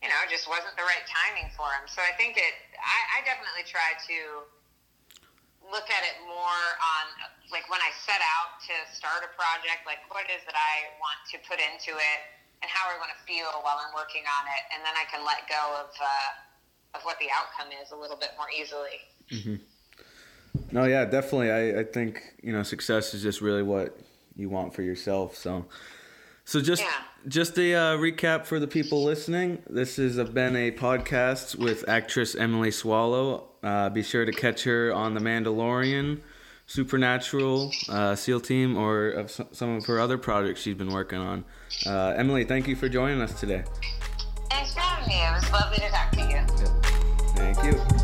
you 0.05 0.12
know, 0.12 0.21
just 0.29 0.45
wasn't 0.45 0.77
the 0.77 0.85
right 0.85 1.01
timing 1.09 1.49
for 1.57 1.64
him. 1.73 1.88
So 1.88 2.05
I 2.05 2.12
think 2.21 2.37
it, 2.37 2.53
I, 2.77 3.01
I 3.17 3.19
definitely 3.25 3.64
try 3.64 3.97
to 4.12 4.45
look 5.64 5.88
at 5.88 6.05
it 6.05 6.21
more 6.29 6.64
on 6.77 7.05
like 7.49 7.64
when 7.73 7.81
I 7.81 7.88
set 8.05 8.21
out 8.21 8.61
to 8.69 8.75
start 8.93 9.25
a 9.25 9.33
project, 9.33 9.88
like 9.88 10.05
what 10.12 10.29
is 10.29 10.45
that 10.45 10.53
I 10.53 10.93
want 11.01 11.17
to 11.33 11.40
put 11.49 11.57
into 11.57 11.97
it 11.97 12.21
and 12.61 12.69
how 12.69 12.85
I 12.93 13.01
want 13.01 13.17
to 13.17 13.21
feel 13.25 13.49
while 13.64 13.81
I'm 13.81 13.97
working 13.97 14.29
on 14.29 14.45
it, 14.45 14.62
and 14.77 14.85
then 14.85 14.93
I 14.93 15.09
can 15.09 15.25
let 15.25 15.49
go 15.49 15.81
of 15.81 15.90
uh, 15.97 17.01
of 17.01 17.01
what 17.09 17.17
the 17.17 17.33
outcome 17.33 17.73
is 17.81 17.93
a 17.93 17.97
little 17.97 18.21
bit 18.21 18.37
more 18.37 18.53
easily. 18.53 19.01
Mm-hmm. 19.33 19.57
No, 20.71 20.85
yeah, 20.85 21.05
definitely. 21.05 21.51
I, 21.51 21.81
I 21.81 21.85
think 21.85 22.21
you 22.43 22.53
know 22.53 22.62
success 22.62 23.14
is 23.14 23.23
just 23.23 23.40
really 23.40 23.62
what 23.62 23.97
you 24.37 24.49
want 24.49 24.75
for 24.75 24.83
yourself. 24.83 25.37
So, 25.37 25.64
so 26.44 26.61
just 26.61 26.83
yeah. 26.83 26.90
just 27.26 27.59
a 27.59 27.74
uh, 27.74 27.96
recap 27.96 28.44
for 28.46 28.61
the 28.61 28.66
people 28.66 29.02
listening. 29.04 29.62
This 29.68 29.96
has 29.96 30.16
been 30.30 30.57
a 30.57 30.70
podcast 30.70 31.57
with 31.57 31.88
actress 31.88 32.35
Emily 32.35 32.70
Swallow. 32.70 33.48
Uh, 33.62 33.88
be 33.88 34.02
sure 34.02 34.24
to 34.24 34.33
catch 34.33 34.64
her 34.64 34.92
on 34.92 35.14
The 35.14 35.20
Mandalorian, 35.20 36.20
Supernatural, 36.66 37.72
uh, 37.88 38.14
SEAL 38.14 38.40
Team, 38.40 38.76
or 38.76 39.09
of 39.09 39.30
some 39.30 39.76
of 39.76 39.87
her 39.87 39.98
other 39.98 40.18
projects 40.18 40.61
she's 40.61 40.74
been 40.74 40.92
working 40.92 41.18
on. 41.18 41.44
Uh, 41.87 42.14
Emily, 42.16 42.44
thank 42.44 42.68
you 42.68 42.76
for 42.76 42.88
joining 42.88 43.22
us 43.22 43.38
today. 43.40 43.64
Thanks 44.50 44.74
for 44.74 44.80
having 44.80 45.09
me. 45.09 45.14
It 45.14 45.33
was 45.33 45.50
lovely 45.50 45.78
to 45.78 45.88
talk 45.90 46.11
to 46.12 46.20
you. 46.20 46.44
Thank 47.35 47.64
you. 47.64 48.04